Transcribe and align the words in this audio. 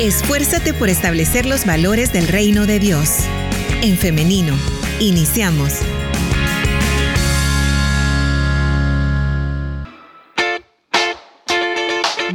Esfuérzate 0.00 0.74
por 0.74 0.88
establecer 0.88 1.46
los 1.46 1.64
valores 1.64 2.12
del 2.12 2.26
reino 2.26 2.66
de 2.66 2.78
Dios. 2.80 3.18
En 3.82 3.96
femenino, 3.96 4.54
iniciamos. 4.98 5.80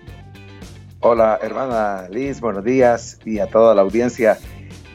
Hola, 1.02 1.40
hermana 1.42 2.08
Liz, 2.10 2.40
buenos 2.42 2.64
días 2.64 3.20
y 3.26 3.40
a 3.40 3.48
toda 3.48 3.76
la 3.76 3.82
audiencia. 3.82 4.38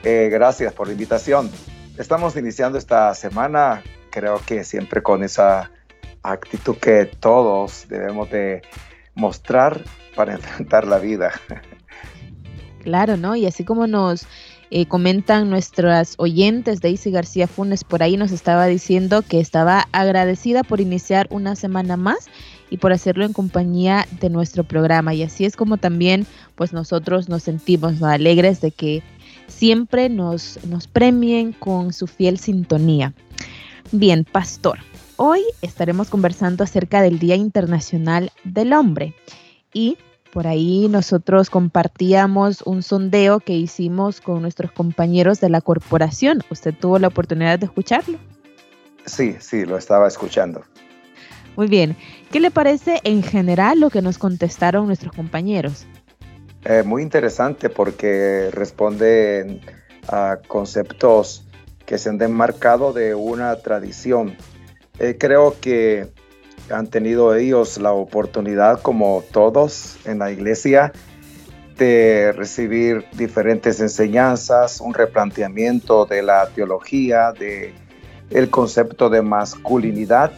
Eh, 0.05 0.29
gracias 0.31 0.73
por 0.73 0.87
la 0.87 0.93
invitación. 0.93 1.51
Estamos 1.99 2.37
iniciando 2.37 2.79
esta 2.79 3.13
semana, 3.15 3.83
creo 4.11 4.41
que 4.47 4.65
siempre 4.65 5.03
con 5.03 5.25
esa 5.25 5.71
actitud 6.23 6.77
que 6.77 7.07
todos 7.07 7.87
debemos 7.89 8.31
de 8.31 8.63
mostrar 9.15 9.83
para 10.15 10.33
enfrentar 10.35 10.87
la 10.87 10.99
vida. 10.99 11.33
Claro, 12.83 13.17
¿no? 13.17 13.35
Y 13.35 13.47
así 13.47 13.65
como 13.65 13.87
nos 13.87 14.27
eh, 14.71 14.87
comentan 14.87 15.49
nuestras 15.51 16.15
oyentes, 16.19 16.81
Daisy 16.81 17.11
García 17.11 17.47
Funes 17.47 17.85
por 17.85 18.03
ahí 18.03 18.17
nos 18.17 18.33
estaba 18.33 18.67
diciendo 18.67 19.23
que 19.23 19.41
estaba 19.41 19.89
agradecida 19.93 20.63
por 20.63 20.81
iniciar 20.81 21.29
una 21.31 21.57
semana 21.57 21.97
más 21.97 22.29
y 22.71 22.79
por 22.79 22.93
hacerlo 22.93 23.25
en 23.25 23.33
compañía 23.33 24.07
de 24.21 24.31
nuestro 24.31 24.65
programa. 24.65 25.15
Y 25.15 25.23
así 25.23 25.45
es 25.45 25.57
como 25.57 25.77
también 25.77 26.27
pues 26.55 26.73
nosotros 26.73 27.29
nos 27.29 27.45
sentimos 27.45 28.03
alegres 28.03 28.61
de 28.61 28.73
que 28.73 29.03
siempre 29.47 30.09
nos, 30.09 30.59
nos 30.65 30.87
premien 30.87 31.53
con 31.53 31.93
su 31.93 32.07
fiel 32.07 32.39
sintonía. 32.39 33.15
Bien, 33.93 34.25
pastor, 34.25 34.79
Hoy 35.19 35.41
estaremos 35.63 36.11
conversando 36.11 36.63
acerca 36.63 37.01
del 37.01 37.19
Día 37.19 37.37
Internacional 37.37 38.33
del 38.45 38.75
Hombre 38.75 39.15
y 39.73 39.97
por 40.37 40.47
ahí 40.47 40.87
nosotros 40.91 41.49
compartíamos 41.49 42.61
un 42.61 42.83
sondeo 42.83 43.41
que 43.41 43.55
hicimos 43.55 44.21
con 44.21 44.43
nuestros 44.43 44.71
compañeros 44.71 45.41
de 45.41 45.49
la 45.49 45.63
corporación. 45.63 46.43
¿Usted 46.51 46.75
tuvo 46.79 46.99
la 46.99 47.09
oportunidad 47.09 47.59
de 47.59 47.65
escucharlo? 47.65 48.19
Sí, 49.07 49.37
sí, 49.41 49.65
lo 49.65 49.79
estaba 49.79 50.07
escuchando. 50.07 50.63
Muy 51.57 51.69
bien. 51.69 51.97
¿Qué 52.31 52.41
le 52.41 52.51
parece 52.51 53.01
en 53.05 53.23
general 53.23 53.81
lo 53.81 53.89
que 53.89 54.03
nos 54.03 54.19
contestaron 54.19 54.87
nuestros 54.87 55.11
compañeros? 55.17 55.87
Eh, 56.67 56.83
muy 56.83 57.03
interesante 57.03 57.71
porque 57.71 58.51
responden 58.53 59.63
a 60.07 60.41
conceptos 60.47 61.47
que 61.87 61.97
se 61.97 62.11
han 62.11 62.19
demarcado 62.19 62.93
de 62.93 63.15
una 63.15 63.57
tradición 63.57 64.37
eh, 64.99 65.17
creo 65.19 65.57
que 65.63 66.09
han 66.71 66.89
tenido 66.89 67.35
ellos 67.35 67.79
la 67.79 67.93
oportunidad, 67.93 68.81
como 68.83 69.25
todos 69.33 69.99
en 70.05 70.19
la 70.19 70.31
iglesia, 70.31 70.93
de 71.77 72.33
recibir 72.33 73.05
diferentes 73.13 73.81
enseñanzas, 73.81 74.81
un 74.81 74.95
replanteamiento 74.95 76.07
de 76.07 76.23
la 76.23 76.49
teología, 76.49 77.33
de 77.33 77.75
el 78.31 78.51
concepto 78.51 79.09
de 79.11 79.23
masculinidad, 79.23 80.33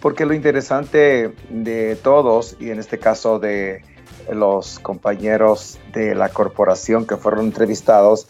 porque 0.00 0.26
lo 0.26 0.34
interesante 0.34 1.32
de 1.48 1.96
todos, 1.96 2.56
y 2.60 2.70
en 2.70 2.78
este 2.78 2.98
caso 2.98 3.38
de 3.38 3.82
los 4.30 4.78
compañeros 4.80 5.78
de 5.92 6.14
la 6.14 6.28
corporación 6.28 7.06
que 7.06 7.16
fueron 7.16 7.46
entrevistados, 7.46 8.28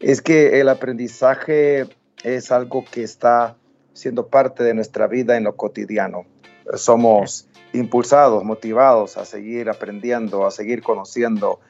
es 0.00 0.20
que 0.20 0.60
el 0.60 0.68
aprendizaje 0.68 1.86
es 2.22 2.52
algo 2.52 2.84
que 2.84 3.02
está 3.02 3.56
siendo 3.94 4.26
parte 4.26 4.62
de 4.62 4.74
nuestra 4.74 5.06
vida 5.06 5.36
en 5.36 5.44
lo 5.44 5.56
cotidiano. 5.56 6.26
Somos 6.74 7.48
impulsados, 7.72 8.44
motivados 8.44 9.16
a 9.16 9.24
seguir 9.24 9.68
aprendiendo, 9.68 10.46
a 10.46 10.50
seguir 10.50 10.82
conociendo, 10.82 11.60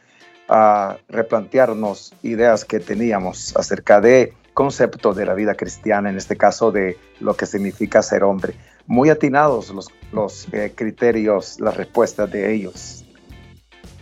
a 0.49 0.97
replantearnos 1.09 2.15
ideas 2.23 2.65
que 2.65 2.81
teníamos 2.81 3.57
acerca 3.57 4.01
de 4.01 4.33
concepto 4.55 5.13
de 5.13 5.27
la 5.27 5.35
vida 5.35 5.55
cristiana, 5.55 6.09
en 6.09 6.17
este 6.17 6.37
caso 6.37 6.73
de 6.73 6.97
lo 7.21 7.37
que 7.37 7.47
significa 7.47 8.03
ser 8.03 8.25
hombre. 8.25 8.55
Muy 8.87 9.11
atinados 9.11 9.71
los, 9.71 9.89
los 10.13 10.47
eh, 10.53 10.73
criterios, 10.75 11.61
las 11.61 11.77
respuestas 11.77 12.31
de 12.31 12.55
ellos. 12.55 13.05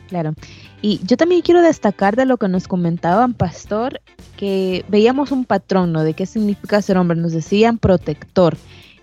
Claro. 0.09 0.35
Y 0.81 1.01
yo 1.05 1.17
también 1.17 1.41
quiero 1.41 1.63
destacar 1.63 2.15
de 2.15 2.27
lo 2.27 2.37
que 2.37 2.47
nos 2.47 2.69
comentaban, 2.69 3.33
Pastor, 3.33 4.01
que 4.37 4.85
veíamos 4.89 5.33
un 5.33 5.45
patrón, 5.45 5.93
¿no? 5.93 6.05
De 6.05 6.15
qué 6.15 6.27
significa 6.27 6.83
ser 6.83 6.99
hombre. 6.99 7.17
Nos 7.17 7.33
decían 7.33 7.79
protector. 7.79 8.57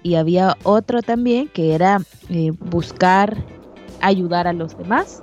Y 0.03 0.16
había 0.16 0.57
otro 0.63 1.01
también 1.01 1.47
que 1.47 1.75
era 1.75 2.00
eh, 2.29 2.51
buscar 2.59 3.38
ayudar 4.01 4.47
a 4.47 4.53
los 4.53 4.78
demás, 4.78 5.22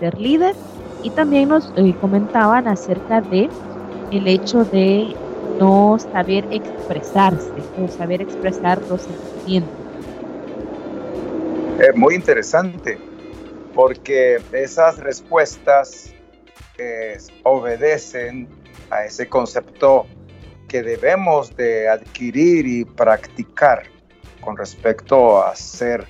ser 0.00 0.18
líder. 0.18 0.54
Y 1.02 1.10
también 1.10 1.48
nos 1.48 1.72
eh, 1.76 1.94
comentaban 2.00 2.66
acerca 2.66 3.20
de 3.20 3.48
el 4.10 4.26
hecho 4.26 4.64
de 4.64 5.14
no 5.60 5.98
saber 6.12 6.48
expresarse, 6.50 7.52
no 7.78 7.88
saber 7.88 8.22
expresar 8.22 8.82
los 8.88 9.02
sentimientos. 9.02 9.70
Es 11.78 11.94
muy 11.94 12.16
interesante 12.16 12.98
porque 13.74 14.40
esas 14.52 14.98
respuestas 14.98 16.12
obedecen 17.44 18.48
a 18.90 19.04
ese 19.04 19.28
concepto 19.28 20.06
que 20.68 20.82
debemos 20.82 21.56
de 21.56 21.88
adquirir 21.88 22.66
y 22.66 22.84
practicar 22.84 23.82
con 24.48 24.56
respecto 24.56 25.42
a 25.42 25.54
ser 25.54 26.06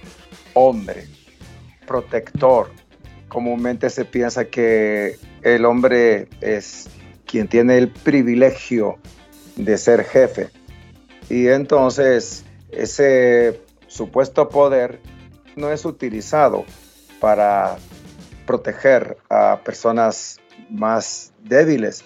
hombre, 0.54 1.08
protector. 1.88 2.70
Comúnmente 3.26 3.90
se 3.90 4.04
piensa 4.04 4.44
que 4.44 5.16
el 5.42 5.64
hombre 5.64 6.28
es 6.40 6.88
quien 7.26 7.48
tiene 7.48 7.78
el 7.78 7.90
privilegio 7.90 9.00
de 9.56 9.76
ser 9.76 10.04
jefe. 10.04 10.50
Y 11.28 11.48
entonces 11.48 12.44
ese 12.70 13.60
supuesto 13.88 14.48
poder 14.48 15.00
no 15.56 15.72
es 15.72 15.84
utilizado 15.84 16.64
para 17.18 17.76
proteger 18.46 19.16
a 19.28 19.62
personas 19.64 20.38
más 20.70 21.32
débiles, 21.42 22.04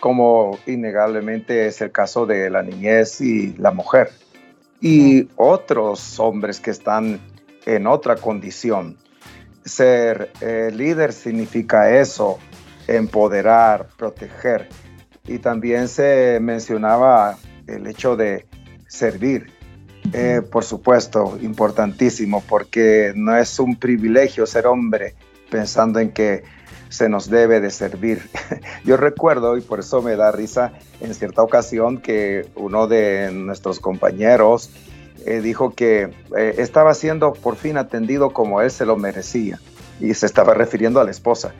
como 0.00 0.58
innegablemente 0.66 1.66
es 1.66 1.82
el 1.82 1.92
caso 1.92 2.24
de 2.24 2.48
la 2.48 2.62
niñez 2.62 3.20
y 3.20 3.52
la 3.58 3.70
mujer, 3.70 4.12
y 4.80 5.28
otros 5.36 6.18
hombres 6.20 6.60
que 6.60 6.70
están 6.70 7.20
en 7.66 7.86
otra 7.86 8.16
condición. 8.16 8.96
Ser 9.64 10.30
eh, 10.40 10.70
líder 10.72 11.12
significa 11.12 11.98
eso, 11.98 12.38
empoderar, 12.86 13.88
proteger. 13.96 14.68
Y 15.26 15.38
también 15.38 15.88
se 15.88 16.38
mencionaba 16.40 17.38
el 17.66 17.86
hecho 17.86 18.16
de 18.16 18.46
servir. 18.86 19.52
Eh, 20.14 20.40
por 20.50 20.64
supuesto, 20.64 21.38
importantísimo, 21.42 22.42
porque 22.48 23.12
no 23.14 23.36
es 23.36 23.58
un 23.58 23.76
privilegio 23.76 24.46
ser 24.46 24.66
hombre 24.66 25.14
pensando 25.50 25.98
en 25.98 26.12
que 26.12 26.44
se 26.88 27.08
nos 27.08 27.28
debe 27.28 27.60
de 27.60 27.70
servir. 27.70 28.22
Yo 28.84 28.96
recuerdo, 28.96 29.56
y 29.56 29.60
por 29.60 29.80
eso 29.80 30.02
me 30.02 30.16
da 30.16 30.32
risa, 30.32 30.72
en 31.00 31.14
cierta 31.14 31.42
ocasión 31.42 31.98
que 31.98 32.48
uno 32.54 32.86
de 32.86 33.30
nuestros 33.32 33.80
compañeros 33.80 34.70
eh, 35.26 35.40
dijo 35.40 35.74
que 35.74 36.10
eh, 36.36 36.54
estaba 36.58 36.94
siendo 36.94 37.32
por 37.32 37.56
fin 37.56 37.76
atendido 37.76 38.30
como 38.30 38.60
él 38.60 38.70
se 38.70 38.86
lo 38.86 38.96
merecía, 38.96 39.60
y 40.00 40.14
se 40.14 40.26
estaba 40.26 40.54
refiriendo 40.54 41.00
a 41.00 41.04
la 41.04 41.10
esposa. 41.10 41.52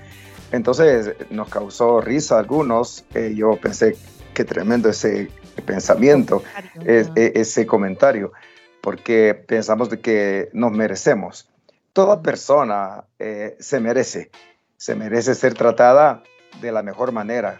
Entonces 0.52 1.14
nos 1.30 1.48
causó 1.48 2.00
risa 2.00 2.36
a 2.36 2.38
algunos, 2.38 3.04
yo 3.34 3.56
pensé, 3.60 3.96
qué 4.32 4.44
tremendo 4.44 4.88
ese 4.88 5.28
pensamiento, 5.66 6.42
e, 6.84 7.32
ese 7.34 7.66
comentario, 7.66 8.32
porque 8.80 9.34
pensamos 9.34 9.90
de 9.90 10.00
que 10.00 10.48
nos 10.52 10.72
merecemos. 10.72 11.50
Toda 11.92 12.22
persona 12.22 13.04
eh, 13.18 13.56
se 13.58 13.80
merece, 13.80 14.30
se 14.78 14.94
merece 14.94 15.34
ser 15.34 15.54
tratada 15.54 16.22
de 16.62 16.72
la 16.72 16.82
mejor 16.82 17.12
manera, 17.12 17.58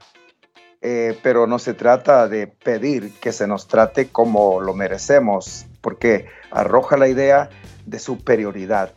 eh, 0.80 1.18
pero 1.22 1.46
no 1.46 1.58
se 1.58 1.74
trata 1.74 2.28
de 2.28 2.46
pedir 2.46 3.12
que 3.20 3.32
se 3.32 3.46
nos 3.46 3.66
trate 3.66 4.08
como 4.08 4.60
lo 4.60 4.72
merecemos, 4.72 5.66
porque 5.80 6.26
arroja 6.50 6.96
la 6.96 7.08
idea 7.08 7.50
de 7.84 7.98
superioridad. 7.98 8.94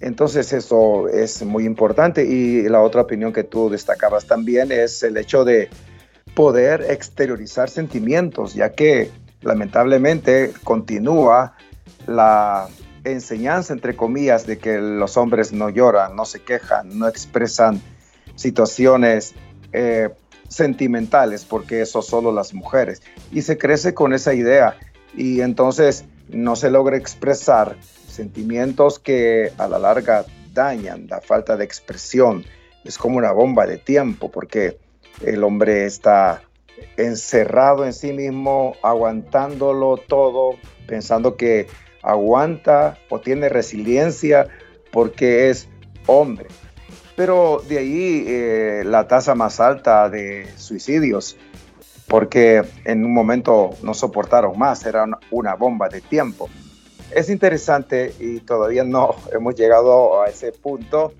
Entonces 0.00 0.52
eso 0.52 1.08
es 1.08 1.44
muy 1.44 1.64
importante 1.64 2.24
y 2.24 2.68
la 2.68 2.80
otra 2.80 3.02
opinión 3.02 3.32
que 3.32 3.44
tú 3.44 3.70
destacabas 3.70 4.26
también 4.26 4.72
es 4.72 5.04
el 5.04 5.16
hecho 5.16 5.44
de 5.44 5.70
poder 6.34 6.86
exteriorizar 6.90 7.70
sentimientos, 7.70 8.54
ya 8.54 8.72
que 8.72 9.12
lamentablemente 9.42 10.52
continúa 10.64 11.54
la 12.08 12.68
enseñanza, 13.04 13.72
entre 13.72 13.96
comillas, 13.96 14.46
de 14.46 14.58
que 14.58 14.78
los 14.78 15.16
hombres 15.16 15.52
no 15.52 15.68
lloran, 15.68 16.16
no 16.16 16.24
se 16.24 16.42
quejan, 16.42 16.98
no 16.98 17.08
expresan 17.08 17.80
situaciones 18.34 19.34
eh, 19.72 20.10
sentimentales, 20.48 21.44
porque 21.44 21.82
eso 21.82 22.02
solo 22.02 22.32
las 22.32 22.54
mujeres. 22.54 23.02
Y 23.30 23.42
se 23.42 23.58
crece 23.58 23.94
con 23.94 24.12
esa 24.12 24.34
idea 24.34 24.76
y 25.14 25.40
entonces 25.40 26.04
no 26.28 26.56
se 26.56 26.70
logra 26.70 26.96
expresar 26.96 27.76
sentimientos 28.08 28.98
que 28.98 29.52
a 29.58 29.66
la 29.68 29.78
larga 29.78 30.24
dañan, 30.52 31.06
la 31.08 31.20
falta 31.20 31.56
de 31.56 31.64
expresión. 31.64 32.44
Es 32.84 32.98
como 32.98 33.18
una 33.18 33.32
bomba 33.32 33.66
de 33.66 33.78
tiempo, 33.78 34.30
porque 34.30 34.78
el 35.24 35.44
hombre 35.44 35.86
está 35.86 36.42
encerrado 36.96 37.84
en 37.84 37.92
sí 37.92 38.12
mismo, 38.12 38.74
aguantándolo 38.82 39.96
todo, 39.96 40.56
pensando 40.86 41.36
que 41.36 41.66
aguanta 42.02 42.98
o 43.08 43.20
tiene 43.20 43.48
resiliencia 43.48 44.48
porque 44.90 45.50
es 45.50 45.68
hombre. 46.06 46.48
Pero 47.16 47.62
de 47.68 47.78
ahí 47.78 48.24
eh, 48.26 48.82
la 48.84 49.06
tasa 49.06 49.34
más 49.34 49.60
alta 49.60 50.08
de 50.08 50.48
suicidios, 50.56 51.36
porque 52.08 52.62
en 52.84 53.04
un 53.04 53.12
momento 53.12 53.70
no 53.82 53.94
soportaron 53.94 54.58
más, 54.58 54.84
era 54.86 55.06
una 55.30 55.54
bomba 55.54 55.88
de 55.88 56.00
tiempo. 56.00 56.48
Es 57.14 57.28
interesante 57.28 58.14
y 58.18 58.40
todavía 58.40 58.84
no 58.84 59.14
hemos 59.32 59.54
llegado 59.54 60.22
a 60.22 60.28
ese 60.28 60.52
punto 60.52 61.12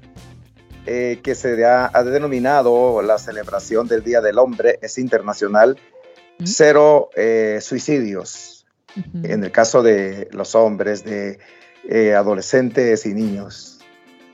eh, 0.86 1.20
que 1.22 1.36
se 1.36 1.64
ha, 1.64 1.90
denominado 2.02 3.02
la 3.02 3.18
celebración 3.18 3.86
del 3.86 4.02
Día 4.02 4.20
del 4.20 4.38
Hombre, 4.38 4.80
es 4.82 4.98
internacional, 4.98 5.78
cero 6.44 7.10
eh, 7.14 7.60
suicidios, 7.62 8.51
en 9.22 9.44
el 9.44 9.50
caso 9.50 9.82
de 9.82 10.28
los 10.32 10.54
hombres, 10.54 11.04
de 11.04 11.38
eh, 11.88 12.14
adolescentes 12.14 13.06
y 13.06 13.14
niños. 13.14 13.72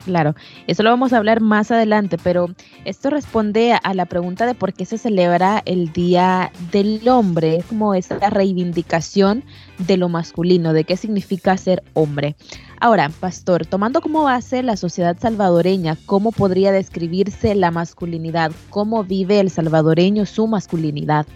Claro, 0.05 0.35
eso 0.67 0.83
lo 0.83 0.91
vamos 0.91 1.13
a 1.13 1.19
hablar 1.19 1.41
más 1.41 1.71
adelante, 1.71 2.17
pero 2.23 2.49
esto 2.85 3.11
responde 3.11 3.75
a 3.83 3.95
la 3.95 4.07
pregunta 4.07 4.47
de 4.47 4.55
por 4.55 4.73
qué 4.73 4.85
se 4.87 4.97
celebra 4.97 5.63
el 5.67 5.93
Día 5.93 6.51
del 6.73 7.07
Hombre, 7.09 7.63
como 7.69 7.95
esa 7.95 8.19
reivindicación 8.31 9.45
de 9.79 9.97
lo 9.97 10.09
masculino, 10.09 10.73
de 10.73 10.85
qué 10.85 10.97
significa 10.97 11.57
ser 11.57 11.83
hombre. 11.95 12.37
Ahora, 12.81 13.11
pastor, 13.21 13.67
tomando 13.67 14.01
como 14.01 14.23
base 14.23 14.63
la 14.63 14.77
sociedad 14.77 15.17
salvadoreña, 15.21 15.99
¿cómo 16.07 16.33
podría 16.33 16.73
describirse 16.73 17.55
la 17.55 17.71
masculinidad? 17.71 18.53
¿Cómo 18.71 19.05
vive 19.05 19.41
el 19.41 19.51
salvadoreño 19.51 20.27
su 20.27 20.47
masculinidad? 20.47 21.27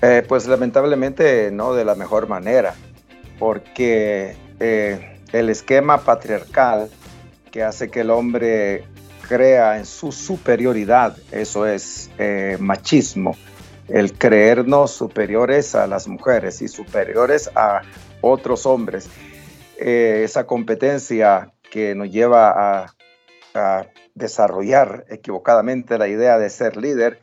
Eh, 0.00 0.22
pues 0.28 0.46
lamentablemente 0.46 1.50
no 1.50 1.74
de 1.74 1.84
la 1.84 1.96
mejor 1.96 2.28
manera, 2.28 2.74
porque 3.38 4.36
eh, 4.60 5.18
el 5.32 5.50
esquema 5.50 5.98
patriarcal 5.98 6.88
que 7.50 7.64
hace 7.64 7.90
que 7.90 8.02
el 8.02 8.10
hombre 8.10 8.84
crea 9.26 9.76
en 9.76 9.86
su 9.86 10.12
superioridad, 10.12 11.16
eso 11.32 11.66
es 11.66 12.10
eh, 12.18 12.56
machismo, 12.60 13.36
el 13.88 14.12
creernos 14.12 14.92
superiores 14.92 15.74
a 15.74 15.88
las 15.88 16.06
mujeres 16.06 16.62
y 16.62 16.68
superiores 16.68 17.50
a 17.56 17.82
otros 18.20 18.66
hombres. 18.66 19.10
Esa 19.76 20.44
competencia 20.44 21.52
que 21.70 21.94
nos 21.94 22.10
lleva 22.10 22.84
a, 22.84 22.94
desarrollar 24.14 25.04
equivocadamente 25.08 25.98
la 25.98 26.06
idea 26.06 26.38
de 26.38 26.50
ser 26.50 26.76
líder, 26.76 27.20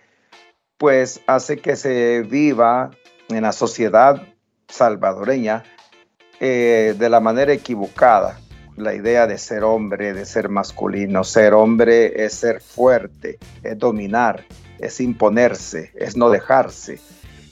pues 0.77 1.21
hace 1.27 1.57
que 1.57 1.75
se 1.75 2.21
viva 2.21 2.91
en 3.29 3.43
la 3.43 3.51
sociedad 3.51 4.21
salvadoreña 4.67 5.63
eh, 6.39 6.95
de 6.97 7.09
la 7.09 7.19
manera 7.19 7.53
equivocada. 7.53 8.39
La 8.75 8.93
idea 8.93 9.25
de 9.25 9.37
ser 9.37 9.63
hombre, 9.63 10.13
de 10.13 10.25
ser 10.25 10.49
masculino. 10.49 11.23
Ser 11.23 11.53
hombre 11.53 12.25
es 12.25 12.33
ser 12.33 12.61
fuerte, 12.61 13.39
es 13.63 13.79
dominar, 13.79 14.43
es 14.79 14.99
imponerse, 14.99 15.91
es 15.95 16.17
no 16.17 16.29
dejarse 16.29 16.99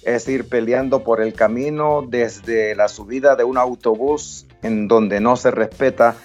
es 0.06 0.28
ir 0.28 0.48
peleando 0.48 1.04
por 1.04 1.22
el 1.22 1.34
camino 1.34 2.04
desde 2.08 2.76
la 2.76 2.88
subida 2.88 3.36
de 3.36 3.44
un 3.44 3.58
autobús 3.58 4.46
en 4.62 4.88
donde 4.88 5.20
no 5.20 5.36
se 5.36 5.52
respeta 5.52 6.16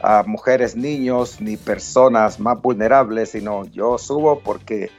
a 0.00 0.24
mujeres, 0.24 0.76
niños 0.76 1.40
ni 1.40 1.56
personas 1.56 2.40
más 2.40 2.60
vulnerables, 2.60 3.30
sino 3.30 3.64
yo 3.66 3.98
subo 3.98 4.40
porque 4.40 4.90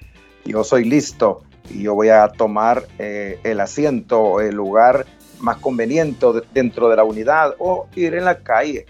yo 0.46 0.64
soy 0.64 0.86
listo 0.86 1.44
y 1.70 1.84
yo 1.84 1.96
voy 1.96 2.10
a 2.10 2.28
tomar 2.28 2.86
eh, 3.00 3.40
el 3.44 3.60
asiento, 3.60 4.42
el 4.42 4.56
lugar 4.56 5.06
más 5.40 5.58
conveniente 5.58 6.26
dentro 6.54 6.90
de 6.90 6.96
la 6.96 7.04
unidad 7.04 7.56
o 7.60 7.88
ir 7.96 8.14
en 8.16 8.26
la 8.26 8.40
calle 8.40 8.86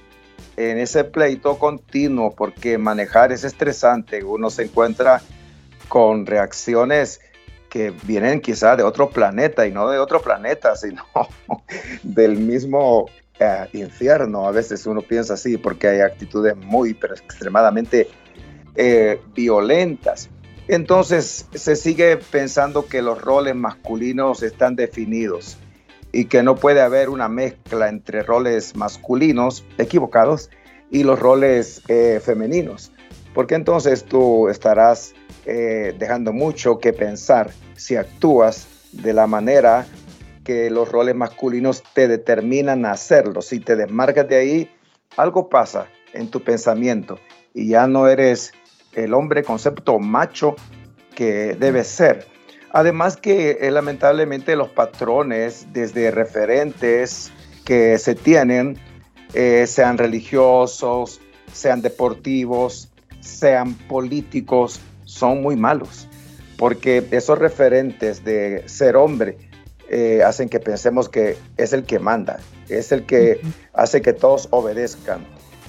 en 0.58 0.78
ese 0.78 1.04
pleito 1.04 1.58
continuo 1.58 2.32
porque 2.32 2.78
manejar 2.78 3.32
es 3.32 3.44
estresante, 3.44 4.24
uno 4.24 4.50
se 4.50 4.64
encuentra 4.64 5.22
con 5.88 6.26
reacciones 6.26 7.22
que 7.70 7.92
vienen 8.04 8.40
quizá 8.40 8.76
de 8.76 8.84
otro 8.84 9.10
planeta 9.10 9.66
y 9.66 9.72
no 9.72 9.90
de 9.90 9.98
otro 9.98 10.22
planeta, 10.22 10.76
sino 10.76 11.04
del 12.04 12.38
mismo 12.38 13.08
eh, 13.40 13.68
infierno. 13.74 14.48
A 14.48 14.52
veces 14.52 14.86
uno 14.86 15.02
piensa 15.02 15.34
así 15.34 15.58
porque 15.58 15.88
hay 15.88 16.02
actitudes 16.02 16.56
muy, 16.56 16.94
pero 16.94 17.16
extremadamente 17.16 18.08
eh, 18.76 19.20
violentas. 19.34 20.30
Entonces 20.68 21.48
se 21.54 21.76
sigue 21.76 22.18
pensando 22.18 22.88
que 22.88 23.02
los 23.02 23.22
roles 23.22 23.56
masculinos 23.56 24.44
están 24.44 24.76
definidos 24.76 25.58
y 26.12 26.26
que 26.26 26.44
no 26.44 26.56
puede 26.56 26.82
haber 26.82 27.10
una 27.10 27.28
mezcla 27.28 27.90
entre 27.90 28.24
roles 28.24 28.76
masculinos 28.76 29.66
equivocados 29.78 30.50
y 30.90 31.04
los 31.04 31.20
roles 31.20 31.82
eh, 31.88 32.22
femeninos, 32.24 32.92
porque 33.34 33.56
entonces 33.56 34.04
tú 34.06 34.48
estarás 34.48 35.14
dejando 35.46 36.32
mucho 36.32 36.80
que 36.80 36.94
pensar 36.94 37.52
si 37.76 37.98
actúas 37.98 38.68
de 38.94 39.12
la 39.12 39.28
manera 39.28 39.86
que 40.44 40.70
los 40.70 40.90
roles 40.90 41.16
masculinos 41.16 41.84
te 41.94 42.08
determinan 42.08 42.86
a 42.86 42.92
hacerlo. 42.92 43.42
Si 43.42 43.60
te 43.60 43.76
desmarcas 43.76 44.28
de 44.28 44.36
ahí, 44.36 44.72
algo 45.18 45.50
pasa 45.50 45.88
en 46.14 46.30
tu 46.30 46.44
pensamiento 46.44 47.20
y 47.54 47.70
ya 47.70 47.88
no 47.88 48.08
eres 48.08 48.54
el 48.96 49.14
hombre 49.14 49.44
concepto 49.44 50.00
macho 50.00 50.56
que 51.16 51.56
debes 51.56 51.88
ser. 51.88 52.28
Además 52.72 53.18
que 53.18 53.60
eh, 53.62 53.72
lamentablemente 53.72 54.56
los 54.56 54.70
patrones 54.70 55.68
desde 55.74 56.10
referentes 56.10 57.32
que 57.66 57.98
se 58.00 58.16
tienen, 58.16 58.78
eh, 59.34 59.66
sean 59.68 59.98
religiosos, 59.98 61.22
sean 61.52 61.82
deportivos, 61.82 62.90
sean 63.20 63.76
políticos, 63.76 64.80
son 65.06 65.42
muy 65.42 65.56
malos. 65.56 66.08
Porque 66.58 67.06
esos 67.12 67.38
referentes 67.38 68.24
de 68.24 68.64
ser 68.68 68.96
hombre 68.96 69.38
eh, 69.90 70.24
hacen 70.24 70.50
que 70.50 70.60
pensemos 70.60 71.10
que 71.10 71.38
es 71.58 71.74
el 71.74 71.84
que 71.84 72.00
manda, 72.00 72.40
es 72.70 72.92
el 72.92 73.06
que 73.06 73.40
hace 73.74 74.02
que 74.02 74.14
todos 74.14 74.48
obedezcan. 74.52 75.26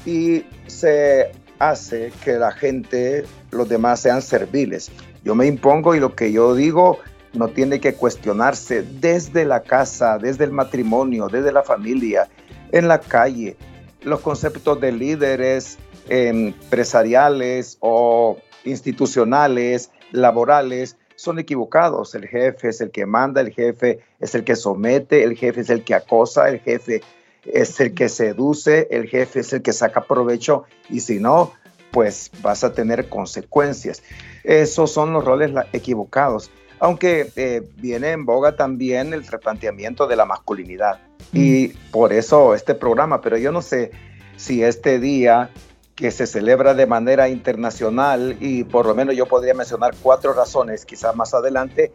Y 0.07 0.45
se 0.67 1.33
hace 1.71 2.13
que 2.25 2.35
la 2.35 2.53
gente, 2.53 3.25
los 3.51 3.69
demás 3.69 4.01
sean 4.01 4.23
serviles. 4.23 4.91
Yo 5.25 5.35
me 5.35 5.47
impongo 5.47 5.95
y 5.95 6.01
lo 6.01 6.15
que 6.15 6.33
yo 6.33 6.55
digo 6.55 6.99
no 7.33 7.49
tiene 7.49 7.81
que 7.81 7.95
cuestionarse 7.95 8.83
desde 8.83 9.45
la 9.45 9.63
casa, 9.63 10.19
desde 10.19 10.45
el 10.45 10.53
matrimonio, 10.53 11.29
desde 11.29 11.53
la 11.53 11.63
familia, 11.63 12.29
en 12.73 12.89
la 12.89 13.01
calle. 13.01 13.57
Los 14.03 14.21
conceptos 14.21 14.81
de 14.81 14.93
líderes 14.93 15.79
empresariales 16.09 17.79
o 17.81 18.39
institucionales 18.65 19.91
laborales 20.13 20.97
son 21.17 21.39
equivocados. 21.39 22.15
El 22.15 22.27
jefe 22.27 22.69
es 22.69 22.81
el 22.81 22.91
que 22.91 23.07
manda, 23.07 23.41
el 23.41 23.53
jefe 23.53 24.01
es 24.21 24.35
el 24.35 24.45
que 24.45 24.57
somete, 24.57 25.25
el 25.25 25.37
jefe 25.37 25.61
es 25.61 25.71
el 25.71 25.85
que 25.85 25.95
acosa, 25.95 26.49
el 26.49 26.61
jefe 26.61 27.03
es 27.47 27.79
el 27.81 27.95
que 27.95 28.09
seduce, 28.09 28.89
el 28.91 29.09
jefe 29.09 29.41
es 29.41 29.53
el 29.53 29.63
que 29.63 29.73
saca 29.73 30.03
provecho 30.03 30.65
y 30.89 31.01
si 31.01 31.19
no, 31.19 31.53
pues 31.91 32.31
vas 32.43 32.65
a 32.65 32.73
tener 32.73 33.09
consecuencias. 33.09 34.03
Esos 34.43 34.91
son 34.91 35.13
los 35.13 35.25
roles 35.25 35.53
equivocados. 35.73 36.51
Aunque 36.81 37.31
eh, 37.37 37.63
viene 37.77 38.11
en 38.11 38.27
boga 38.27 38.57
también 38.57 39.15
el 39.15 39.27
replanteamiento 39.27 40.07
de 40.07 40.17
la 40.17 40.25
masculinidad. 40.25 41.01
Y 41.33 41.69
por 41.69 42.13
eso 42.13 42.55
este 42.55 42.75
programa, 42.75 43.21
pero 43.21 43.39
yo 43.39 43.53
no 43.53 43.63
sé 43.63 43.93
si 44.37 44.63
este 44.63 44.99
día 44.99 45.51
que 45.95 46.11
se 46.11 46.27
celebra 46.27 46.75
de 46.75 46.87
manera 46.87 47.29
internacional 47.29 48.37
y 48.41 48.65
por 48.65 48.87
lo 48.87 48.95
menos 48.95 49.15
yo 49.15 49.27
podría 49.27 49.55
mencionar 49.55 49.95
cuatro 50.03 50.33
razones, 50.33 50.85
quizás 50.85 51.15
más 51.15 51.33
adelante, 51.35 51.93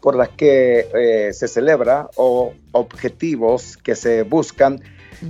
por 0.00 0.16
las 0.16 0.30
que 0.30 0.88
eh, 0.94 1.32
se 1.32 1.48
celebra 1.48 2.08
o 2.16 2.54
objetivos 2.72 3.76
que 3.76 3.94
se 3.94 4.22
buscan 4.22 4.82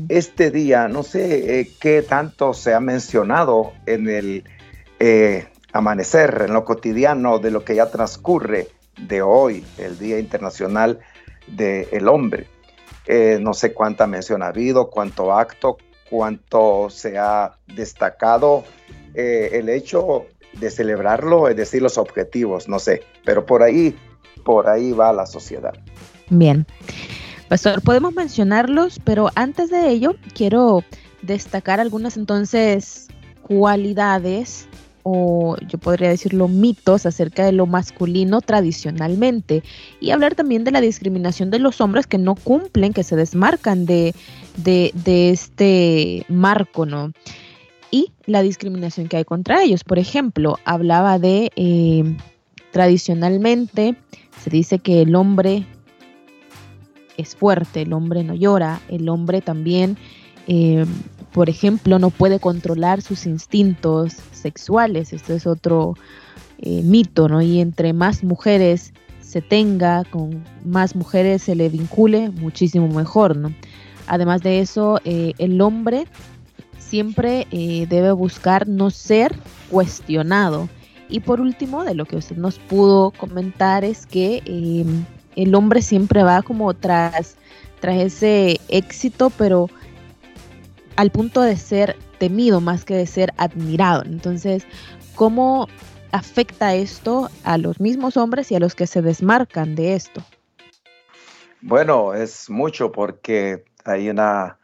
Este 0.09 0.53
día, 0.53 0.87
no 0.87 1.03
sé 1.03 1.61
eh, 1.61 1.71
qué 1.81 2.03
tanto 2.03 2.55
se 2.55 2.75
ha 2.75 2.81
mencionado 2.81 3.73
en 3.87 4.09
el 4.09 4.45
eh, 5.01 5.49
amanecer, 5.73 6.43
en 6.47 6.53
lo 6.53 6.65
cotidiano 6.65 7.41
de 7.41 7.51
lo 7.51 7.65
que 7.65 7.75
ya 7.75 7.91
transcurre 7.91 8.69
de 9.09 9.21
hoy, 9.23 9.65
el 9.79 9.99
Día 9.99 10.21
Internacional 10.21 11.01
del 11.49 12.07
Hombre. 12.09 12.47
No 13.41 13.55
sé 13.55 13.73
cuánta 13.73 14.07
mención 14.07 14.41
ha 14.45 14.49
habido, 14.49 14.89
cuánto 14.89 15.33
acto, 15.33 15.79
cuánto 16.09 16.89
se 16.91 17.19
ha 17.19 17.59
destacado 17.67 18.63
el 19.15 19.69
hecho 19.69 20.27
de 20.53 20.71
celebrarlo, 20.71 21.49
es 21.49 21.57
decir, 21.57 21.83
los 21.83 21.99
objetivos, 21.99 22.69
no 22.69 22.79
sé, 22.79 23.03
pero 23.25 23.47
por 23.47 23.65
ahí, 23.65 23.97
por 24.45 24.69
ahí 24.69 24.93
va 24.93 25.13
la 25.13 25.27
sociedad. 25.27 25.75
Bien. 26.29 26.67
Pastor, 27.49 27.83
podemos 27.83 28.15
mencionarlos, 28.15 29.01
pero 29.03 29.31
antes 29.35 29.71
de 29.71 29.91
ello 29.91 30.15
quiero 30.35 30.85
destacar 31.23 31.81
algunas 31.81 32.17
entonces 32.17 33.09
cualidades 33.43 34.69
o 35.03 35.57
yo 35.67 35.79
podría 35.79 36.09
decirlo 36.09 36.49
mitos 36.49 37.07
acerca 37.07 37.45
de 37.45 37.53
lo 37.53 37.67
masculino 37.67 38.41
tradicionalmente 38.41 39.63
y 39.99 40.11
hablar 40.11 40.35
también 40.35 40.65
de 40.65 40.71
la 40.71 40.81
discriminación 40.81 41.51
de 41.51 41.59
los 41.59 41.81
hombres 41.81 42.07
que 42.07 42.19
no 42.19 42.35
cumplen, 42.35 42.93
que 42.93 43.03
se 43.03 43.17
desmarcan 43.17 43.87
de, 43.87 44.15
de, 44.57 45.31
este 45.31 46.25
marco, 46.29 46.87
¿no? 46.87 47.13
Y 47.91 48.13
la 48.27 48.43
discriminación 48.43 49.09
que 49.09 49.17
hay 49.17 49.25
contra 49.25 49.63
ellos. 49.63 49.83
Por 49.83 49.99
ejemplo, 49.99 50.59
hablaba 50.65 51.19
de 51.19 51.51
eh, 51.57 52.17
tradicionalmente 52.71 53.97
se 54.43 54.51
dice 54.51 54.79
que 54.79 55.03
el 55.03 55.15
hombre 55.15 55.67
es 57.17 57.37
fuerte, 57.37 57.83
el 57.83 57.93
hombre 57.93 58.25
no 58.25 58.35
llora, 58.35 58.81
el 58.89 59.09
hombre 59.09 59.41
también, 59.41 59.97
eh, 60.47 60.87
por 61.33 61.49
ejemplo, 61.51 61.99
no 61.99 62.11
puede 62.11 62.41
controlar 62.41 63.03
sus 63.03 63.27
instintos 63.27 64.15
sexuales, 64.33 65.13
esto 65.13 65.35
es 65.35 65.47
otro 65.47 65.95
eh, 66.59 66.83
mito, 66.83 67.29
¿no? 67.29 67.43
Y 67.43 67.61
entre 67.61 67.93
más 67.93 68.25
mujeres 68.25 68.93
se 69.21 69.43
tenga, 69.43 70.05
con 70.05 70.43
más 70.65 70.97
mujeres 70.97 71.43
se 71.43 71.55
le 71.55 71.69
vincule, 71.69 72.31
muchísimo 72.31 72.89
mejor, 72.89 73.37
¿no? 73.37 73.55
Además 74.07 74.43
de 74.43 74.61
eso, 74.61 75.01
eh, 75.05 75.35
el 75.39 75.61
hombre 75.61 76.07
siempre 76.79 77.47
debe 77.53 78.11
buscar 78.11 78.67
no 78.67 78.91
ser 78.91 79.37
cuestionado. 79.71 80.69
Y 81.11 81.21
por 81.21 81.41
último, 81.41 81.85
de 81.85 81.95
lo 81.95 82.05
que 82.05 82.17
usted 82.17 82.37
nos 82.37 82.59
pudo 82.59 83.11
comentar 83.11 83.85
es 83.85 84.07
que 84.07 84.43
el 85.37 85.55
hombre 85.55 85.83
siempre 85.83 86.23
va 86.23 86.43
como 86.43 86.73
tras, 86.75 87.37
tras 87.81 87.97
ese 87.97 88.61
éxito, 88.69 89.31
pero 89.31 89.69
al 90.97 91.11
punto 91.11 91.43
de 91.43 91.57
ser 91.57 91.97
temido 92.19 92.61
más 92.61 92.85
que 92.85 92.95
de 92.95 93.07
ser 93.07 93.33
admirado. 93.39 94.05
Entonces, 94.05 94.65
¿cómo 95.15 95.69
afecta 96.13 96.75
esto 96.75 97.31
a 97.45 97.59
los 97.59 97.81
mismos 97.81 98.17
hombres 98.17 98.53
y 98.53 98.55
a 98.55 98.61
los 98.61 98.75
que 98.75 98.87
se 98.87 99.03
desmarcan 99.03 99.75
de 99.75 99.95
esto? 99.95 100.23
Bueno, 101.61 102.15
es 102.15 102.49
mucho 102.49 102.93
porque 102.93 103.65
hay 103.85 104.09
una 104.09 104.59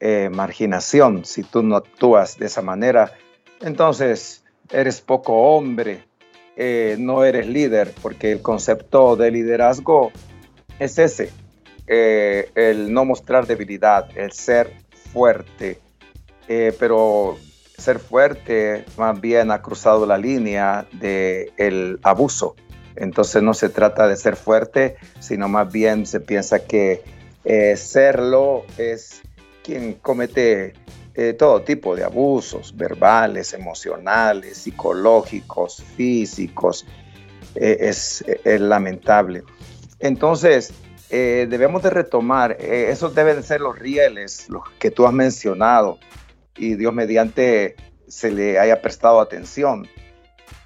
eh, 0.00 0.30
marginación. 0.30 1.24
Si 1.24 1.42
tú 1.42 1.62
no 1.62 1.76
actúas 1.76 2.38
de 2.38 2.46
esa 2.46 2.62
manera, 2.62 3.12
entonces 3.60 4.41
eres 4.72 5.00
poco 5.00 5.34
hombre, 5.34 6.04
eh, 6.56 6.96
no 6.98 7.24
eres 7.24 7.46
líder, 7.46 7.92
porque 8.02 8.32
el 8.32 8.42
concepto 8.42 9.16
de 9.16 9.30
liderazgo 9.30 10.12
es 10.78 10.98
ese, 10.98 11.30
eh, 11.86 12.50
el 12.54 12.92
no 12.92 13.04
mostrar 13.04 13.46
debilidad, 13.46 14.08
el 14.16 14.32
ser 14.32 14.72
fuerte, 15.12 15.78
eh, 16.48 16.74
pero 16.78 17.38
ser 17.78 17.98
fuerte 17.98 18.84
más 18.96 19.20
bien 19.20 19.50
ha 19.50 19.62
cruzado 19.62 20.06
la 20.06 20.18
línea 20.18 20.86
del 20.92 21.52
el 21.56 21.98
abuso. 22.02 22.56
Entonces 22.94 23.42
no 23.42 23.54
se 23.54 23.70
trata 23.70 24.06
de 24.06 24.16
ser 24.16 24.36
fuerte, 24.36 24.96
sino 25.18 25.48
más 25.48 25.72
bien 25.72 26.04
se 26.04 26.20
piensa 26.20 26.64
que 26.64 27.02
serlo 27.76 28.64
es 28.78 29.22
quien 29.64 29.94
comete 29.94 30.74
eh, 31.14 31.34
todo 31.34 31.62
tipo 31.62 31.94
de 31.94 32.04
abusos 32.04 32.74
verbales, 32.74 33.52
emocionales, 33.52 34.58
psicológicos, 34.58 35.82
físicos. 35.96 36.86
Eh, 37.54 37.76
es, 37.80 38.24
lamentable. 38.44 39.42
Entonces, 39.98 40.72
eh, 41.10 41.46
debemos 41.50 41.82
de 41.82 41.90
retomar, 41.90 42.56
esos 42.58 43.14
deben 43.14 43.42
ser 43.42 43.60
los 43.60 43.78
rieles, 43.78 44.48
los 44.48 44.62
que 44.78 44.90
tú 44.90 45.06
has 45.06 45.12
mencionado, 45.12 45.98
y 46.56 46.76
Dios 46.76 46.94
mediante 46.94 47.76
se 48.08 48.30
le 48.30 48.58
haya 48.58 48.80
prestado 48.80 49.20
atención, 49.20 49.86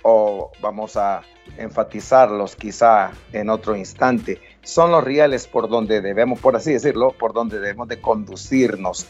o 0.02 0.52
vamos 0.60 0.96
a 0.96 1.22
enfatizarlos 1.58 2.54
quizá 2.54 3.10
en 3.32 3.50
otro 3.50 3.74
instante, 3.74 4.40
son 4.62 4.92
los 4.92 5.02
rieles 5.02 5.48
por 5.48 5.68
donde 5.68 6.00
debemos, 6.00 6.38
por 6.38 6.54
así 6.54 6.72
decirlo, 6.72 7.10
por 7.10 7.32
donde 7.32 7.58
debemos 7.58 7.88
de 7.88 8.00
conducirnos 8.00 9.08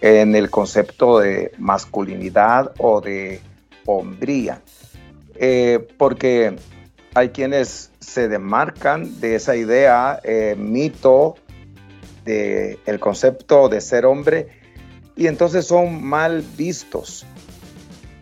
en 0.00 0.34
el 0.34 0.50
concepto 0.50 1.20
de 1.20 1.52
masculinidad 1.58 2.72
o 2.78 3.00
de 3.00 3.40
hombría, 3.86 4.60
eh, 5.36 5.86
porque 5.96 6.56
hay 7.14 7.28
quienes 7.30 7.90
se 8.00 8.28
demarcan 8.28 9.20
de 9.20 9.36
esa 9.36 9.56
idea, 9.56 10.20
eh, 10.24 10.56
mito, 10.58 11.36
del 12.24 12.78
el 12.86 13.00
concepto 13.00 13.68
de 13.68 13.80
ser 13.80 14.06
hombre, 14.06 14.48
y 15.16 15.26
entonces 15.26 15.66
son 15.66 16.02
mal 16.02 16.42
vistos 16.56 17.26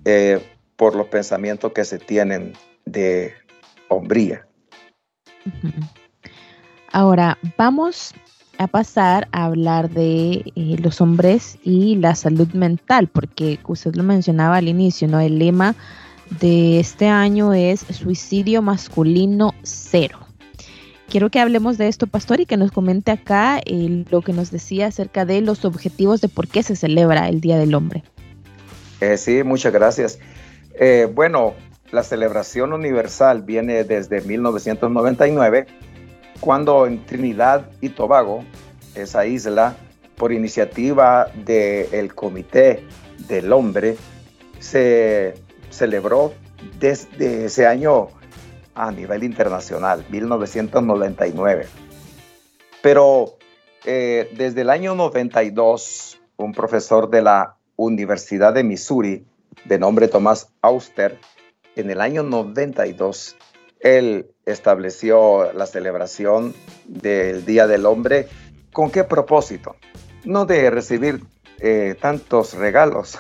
eh, 0.05 0.43
por 0.77 0.97
los 0.97 1.07
pensamientos 1.07 1.73
que 1.73 1.85
se 1.85 1.99
tienen 1.99 2.55
de 2.85 3.35
hombría. 3.89 4.47
Ahora, 6.93 7.39
vamos 7.57 8.15
a 8.61 8.67
pasar 8.67 9.27
a 9.33 9.47
hablar 9.47 9.89
de 9.89 10.45
eh, 10.55 10.77
los 10.83 11.01
hombres 11.01 11.57
y 11.65 11.97
la 11.97 12.15
salud 12.15 12.49
mental, 12.53 13.09
porque 13.09 13.59
usted 13.67 13.95
lo 13.95 14.03
mencionaba 14.03 14.59
al 14.59 14.69
inicio, 14.69 15.09
¿no? 15.09 15.19
El 15.19 15.39
lema 15.39 15.75
de 16.41 16.79
este 16.79 17.09
año 17.09 17.55
es 17.55 17.81
suicidio 17.81 18.61
masculino 18.61 19.55
cero. 19.63 20.19
Quiero 21.09 21.31
que 21.31 21.41
hablemos 21.41 21.79
de 21.79 21.89
esto, 21.89 22.07
Pastor, 22.07 22.41
y 22.41 22.45
que 22.45 22.59
nos 22.59 22.71
comente 22.71 23.11
acá 23.11 23.63
lo 24.11 24.21
que 24.21 24.35
nos 24.35 24.51
decía 24.51 24.89
acerca 24.89 25.25
de 25.25 25.41
los 25.41 25.65
objetivos 25.65 26.21
de 26.21 26.29
por 26.29 26.47
qué 26.47 26.63
se 26.63 26.77
celebra 26.77 27.31
el 27.31 27.41
Día 27.41 27.57
del 27.57 27.75
Hombre. 27.75 28.05
Eh, 29.01 29.17
sí, 29.17 29.43
muchas 29.43 29.73
gracias. 29.73 30.19
Eh, 30.79 31.09
bueno, 31.11 31.55
la 31.93 32.03
celebración 32.03 32.75
universal 32.75 33.41
viene 33.41 33.85
desde 33.85 34.21
1999 34.21 35.67
cuando 36.41 36.87
en 36.87 37.05
Trinidad 37.05 37.71
y 37.81 37.91
Tobago, 37.91 38.45
esa 38.95 39.27
isla, 39.27 39.77
por 40.17 40.33
iniciativa 40.33 41.27
del 41.35 42.15
Comité 42.15 42.85
del 43.29 43.53
Hombre, 43.53 43.97
se 44.59 45.35
celebró 45.71 46.35
desde 46.79 47.47
ese 47.47 47.67
año 47.67 48.09
a 48.75 48.91
nivel 48.91 49.23
internacional, 49.25 50.05
1999. 50.11 51.67
Pero 52.83 53.37
eh, 53.85 54.31
desde 54.37 54.63
el 54.63 54.71
año 54.71 54.95
92, 54.95 56.21
un 56.37 56.53
profesor 56.53 57.11
de 57.11 57.23
la 57.23 57.57
Universidad 57.77 58.53
de 58.55 58.65
Missouri, 58.65 59.25
de 59.65 59.79
nombre 59.79 60.09
Tomás 60.09 60.53
Auster, 60.63 61.19
en 61.77 61.91
el 61.91 62.01
año 62.01 62.23
92 62.23 63.37
él 63.81 64.31
estableció 64.53 65.53
la 65.53 65.67
celebración 65.67 66.55
del 66.87 67.45
Día 67.45 67.67
del 67.67 67.87
Hombre. 67.87 68.29
¿Con 68.73 68.91
qué 68.91 69.05
propósito? 69.05 69.77
No 70.25 70.45
de 70.47 70.71
recibir 70.71 71.23
eh, 71.59 71.97
tantos 72.01 72.55
regalos, 72.55 73.19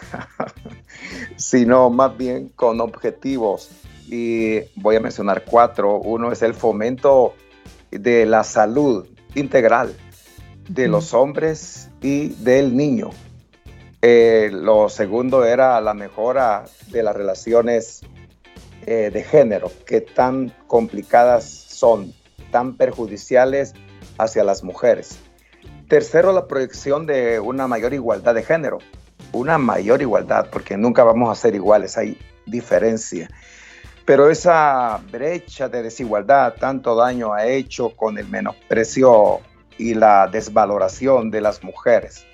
sino 1.37 1.90
más 1.90 2.16
bien 2.16 2.49
con 2.50 2.80
objetivos. 2.80 3.70
Y 4.06 4.60
voy 4.76 4.96
a 4.96 5.00
mencionar 5.00 5.44
cuatro. 5.44 5.96
Uno 5.99 6.32
es 6.32 6.42
el 6.42 6.54
fomento 6.54 7.34
de 7.90 8.26
la 8.26 8.44
salud 8.44 9.06
integral 9.34 9.94
de 10.68 10.88
los 10.88 11.14
hombres 11.14 11.90
y 12.00 12.28
del 12.28 12.76
niño. 12.76 13.10
Eh, 14.02 14.50
lo 14.52 14.88
segundo 14.88 15.44
era 15.44 15.80
la 15.80 15.92
mejora 15.92 16.64
de 16.88 17.02
las 17.02 17.14
relaciones 17.14 18.00
eh, 18.87 19.10
de 19.12 19.22
género, 19.22 19.70
que 19.87 20.00
tan 20.00 20.52
complicadas 20.66 21.44
son, 21.44 22.12
tan 22.50 22.76
perjudiciales 22.76 23.75
hacia 24.18 24.44
las 24.44 24.62
mujeres. 24.64 25.18
Tercero, 25.88 26.32
la 26.32 26.46
proyección 26.46 27.06
de 27.06 27.40
una 27.40 27.66
mayor 27.66 27.92
igualdad 27.94 28.34
de 28.34 28.42
género, 28.42 28.78
una 29.32 29.58
mayor 29.58 30.02
igualdad, 30.02 30.49
porque 30.50 30.76
nunca 30.76 31.04
vamos 31.04 31.30
a 31.30 31.40
ser 31.40 31.54
iguales, 31.54 31.99
hay 31.99 32.18
diferencia. 32.46 33.28
Pero 34.04 34.30
esa 34.30 35.00
brecha 35.10 35.68
de 35.68 35.82
desigualdad 35.82 36.54
tanto 36.54 36.96
daño 36.96 37.32
ha 37.32 37.46
hecho 37.46 37.90
con 37.90 38.18
el 38.18 38.28
menosprecio 38.28 39.40
y 39.78 39.94
la 39.94 40.26
desvaloración 40.26 41.30
de 41.30 41.40
las 41.40 41.62
mujeres. 41.62 42.25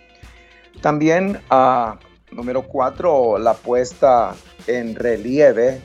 También, 0.81 1.41
uh, 1.51 1.97
número 2.35 2.63
cuatro, 2.63 3.39
la 3.39 3.55
puesta 3.55 4.35
en 4.67 4.95
relieve 4.95 5.81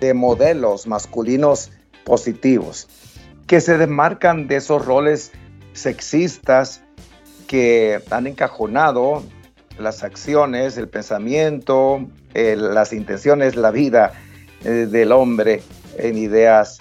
de 0.00 0.14
modelos 0.14 0.86
masculinos 0.86 1.70
positivos 2.04 2.88
que 3.46 3.60
se 3.60 3.76
desmarcan 3.76 4.48
de 4.48 4.56
esos 4.56 4.82
roles 4.84 5.30
sexistas 5.74 6.82
que 7.46 8.00
han 8.10 8.26
encajonado 8.26 9.22
las 9.78 10.02
acciones, 10.04 10.78
el 10.78 10.88
pensamiento, 10.88 12.06
las 12.34 12.94
intenciones, 12.94 13.56
la 13.56 13.70
vida 13.70 14.14
eh, 14.64 14.88
del 14.90 15.12
hombre 15.12 15.62
en 15.98 16.16
ideas 16.16 16.78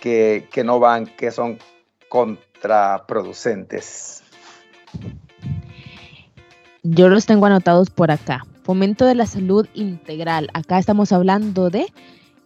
que, 0.00 0.46
que 0.52 0.62
no 0.62 0.78
van, 0.78 1.06
que 1.06 1.32
son 1.32 1.58
contraproducentes. 2.08 4.22
Yo 6.84 7.08
los 7.08 7.26
tengo 7.26 7.46
anotados 7.46 7.90
por 7.90 8.10
acá. 8.10 8.46
Fomento 8.62 9.04
de 9.04 9.14
la 9.14 9.26
salud 9.26 9.66
integral. 9.74 10.48
Acá 10.54 10.78
estamos 10.78 11.12
hablando 11.12 11.70
de 11.70 11.86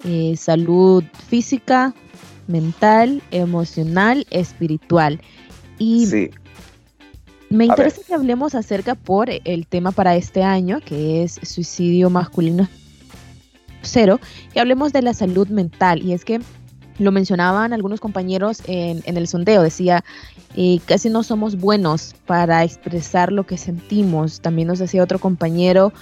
eh, 0.05 0.37
salud 0.37 1.05
física, 1.29 1.95
mental, 2.47 3.23
emocional, 3.31 4.27
espiritual. 4.31 5.21
Y 5.79 6.31
me 7.51 7.65
interesa 7.65 8.03
que 8.07 8.15
hablemos 8.15 8.55
acerca 8.55 8.95
por 8.95 9.29
el 9.31 9.67
tema 9.67 9.93
para 9.93 10.17
este 10.17 10.43
año, 10.43 10.81
que 10.85 11.23
es 11.23 11.41
suicidio 11.43 12.11
masculino 12.11 12.69
cero, 13.83 14.21
y 14.55 14.59
hablemos 14.59 14.93
de 14.93 15.03
la 15.03 15.15
salud 15.15 15.49
mental. 15.49 16.03
Y 16.03 16.13
es 16.13 16.25
que 16.25 16.41
lo 16.99 17.13
mencionaban 17.13 17.73
algunos 17.73 18.01
compañeros 18.01 18.61
en, 18.67 19.03
el 19.05 19.29
sondeo, 19.29 19.63
decía, 19.63 20.05
eh, 20.57 20.81
casi 20.85 21.09
no 21.09 21.23
somos 21.23 21.57
buenos 21.57 22.15
para 22.27 22.65
expresar 22.65 23.33
lo 23.33 23.47
que 23.47 23.57
sentimos. 23.57 24.41
También 24.41 24.69
nos 24.69 24.79
decía 24.79 25.03
otro 25.03 25.19
compañero, 25.19 25.93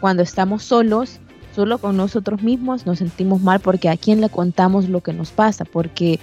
cuando 0.00 0.22
estamos 0.22 0.62
solos, 0.62 1.18
solo 1.54 1.78
con 1.78 1.96
nosotros 1.96 2.42
mismos, 2.42 2.86
nos 2.86 2.98
sentimos 2.98 3.40
mal 3.40 3.60
porque 3.60 3.88
a 3.88 3.96
quién 3.96 4.20
le 4.20 4.28
contamos 4.28 4.88
lo 4.88 5.00
que 5.00 5.12
nos 5.12 5.30
pasa, 5.30 5.64
porque 5.64 6.18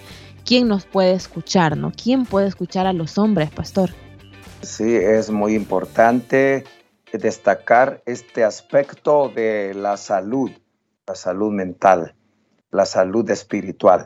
quién 0.45 0.67
nos 0.67 0.85
puede 0.85 1.13
escuchar, 1.13 1.77
¿no? 1.77 1.91
¿Quién 1.91 2.25
puede 2.25 2.47
escuchar 2.47 2.87
a 2.87 2.93
los 2.93 3.17
hombres, 3.17 3.49
pastor? 3.49 3.91
Sí, 4.61 4.95
es 4.95 5.29
muy 5.29 5.55
importante 5.55 6.65
destacar 7.13 8.01
este 8.05 8.43
aspecto 8.43 9.29
de 9.29 9.73
la 9.73 9.97
salud, 9.97 10.51
la 11.07 11.15
salud 11.15 11.51
mental, 11.51 12.13
la 12.71 12.85
salud 12.85 13.29
espiritual, 13.29 14.05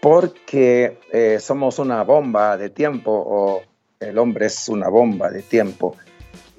porque 0.00 0.98
eh, 1.12 1.38
somos 1.40 1.78
una 1.78 2.02
bomba 2.02 2.56
de 2.56 2.70
tiempo 2.70 3.10
o 3.10 3.62
el 4.00 4.18
hombre 4.18 4.46
es 4.46 4.68
una 4.68 4.88
bomba 4.88 5.30
de 5.30 5.42
tiempo. 5.42 5.96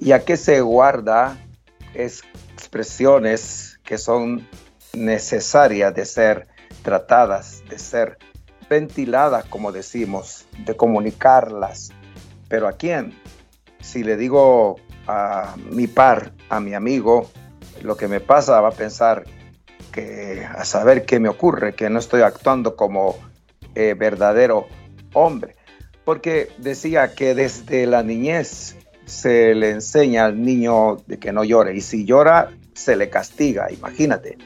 ¿Y 0.00 0.12
a 0.12 0.24
qué 0.24 0.36
se 0.36 0.60
guarda 0.60 1.36
es 1.94 2.22
expresiones 2.54 3.67
que 3.88 3.96
son 3.96 4.46
necesarias 4.92 5.94
de 5.94 6.04
ser 6.04 6.46
tratadas, 6.82 7.62
de 7.70 7.78
ser 7.78 8.18
ventiladas, 8.68 9.46
como 9.46 9.72
decimos, 9.72 10.46
de 10.66 10.76
comunicarlas. 10.76 11.88
Pero 12.50 12.68
¿a 12.68 12.74
quién? 12.74 13.18
Si 13.80 14.04
le 14.04 14.18
digo 14.18 14.76
a 15.06 15.54
mi 15.70 15.86
par, 15.86 16.32
a 16.50 16.60
mi 16.60 16.74
amigo, 16.74 17.30
lo 17.80 17.96
que 17.96 18.08
me 18.08 18.20
pasa, 18.20 18.60
va 18.60 18.68
a 18.68 18.72
pensar 18.72 19.24
que 19.90 20.44
a 20.44 20.66
saber 20.66 21.06
qué 21.06 21.18
me 21.18 21.30
ocurre, 21.30 21.74
que 21.74 21.88
no 21.88 21.98
estoy 21.98 22.20
actuando 22.20 22.76
como 22.76 23.16
eh, 23.74 23.94
verdadero 23.94 24.66
hombre. 25.14 25.56
Porque 26.04 26.50
decía 26.58 27.14
que 27.14 27.34
desde 27.34 27.86
la 27.86 28.02
niñez 28.02 28.76
se 29.06 29.54
le 29.54 29.70
enseña 29.70 30.26
al 30.26 30.42
niño 30.42 30.98
de 31.06 31.18
que 31.18 31.32
no 31.32 31.42
llore 31.42 31.74
y 31.74 31.80
si 31.80 32.04
llora 32.04 32.50
se 32.78 32.96
le 32.96 33.10
castiga, 33.10 33.70
imagínate. 33.72 34.38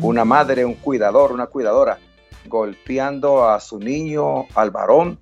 Una 0.00 0.24
madre, 0.24 0.64
un 0.64 0.74
cuidador, 0.74 1.32
una 1.32 1.46
cuidadora 1.46 1.98
golpeando 2.46 3.48
a 3.48 3.60
su 3.60 3.78
niño, 3.78 4.46
al 4.54 4.70
varón, 4.70 5.18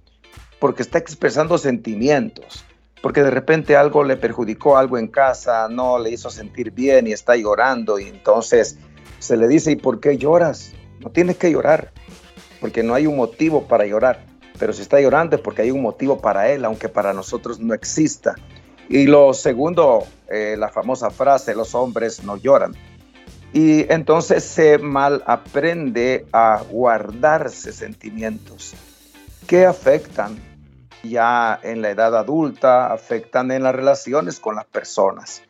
porque 0.58 0.82
está 0.82 0.98
expresando 0.98 1.58
sentimientos, 1.58 2.64
porque 3.02 3.22
de 3.22 3.30
repente 3.30 3.76
algo 3.76 4.04
le 4.04 4.16
perjudicó, 4.16 4.76
algo 4.76 4.96
en 4.96 5.08
casa, 5.08 5.68
no 5.68 5.98
le 5.98 6.10
hizo 6.10 6.30
sentir 6.30 6.70
bien 6.70 7.06
y 7.06 7.12
está 7.12 7.36
llorando 7.36 7.98
y 7.98 8.04
entonces 8.04 8.78
se 9.18 9.36
le 9.36 9.48
dice, 9.48 9.72
¿y 9.72 9.76
por 9.76 10.00
qué 10.00 10.16
lloras? 10.16 10.72
No 11.00 11.10
tienes 11.10 11.36
que 11.36 11.50
llorar, 11.50 11.92
porque 12.60 12.82
no 12.82 12.94
hay 12.94 13.06
un 13.06 13.16
motivo 13.16 13.66
para 13.66 13.86
llorar, 13.86 14.24
pero 14.58 14.72
si 14.72 14.82
está 14.82 15.00
llorando 15.00 15.36
es 15.36 15.42
porque 15.42 15.62
hay 15.62 15.72
un 15.72 15.82
motivo 15.82 16.20
para 16.20 16.48
él, 16.48 16.64
aunque 16.64 16.88
para 16.88 17.12
nosotros 17.12 17.58
no 17.58 17.74
exista. 17.74 18.36
Y 18.92 19.06
lo 19.06 19.32
segundo, 19.32 20.06
eh, 20.28 20.54
la 20.58 20.68
famosa 20.68 21.08
frase, 21.08 21.54
los 21.54 21.74
hombres 21.74 22.22
no 22.24 22.36
lloran. 22.36 22.74
Y 23.54 23.90
entonces 23.90 24.44
se 24.44 24.76
mal 24.76 25.22
aprende 25.24 26.26
a 26.30 26.62
guardarse 26.70 27.72
sentimientos 27.72 28.74
que 29.46 29.64
afectan 29.64 30.36
ya 31.02 31.58
en 31.62 31.80
la 31.80 31.88
edad 31.88 32.14
adulta, 32.14 32.92
afectan 32.92 33.50
en 33.50 33.62
las 33.62 33.74
relaciones 33.74 34.38
con 34.38 34.56
las 34.56 34.66
personas, 34.66 35.40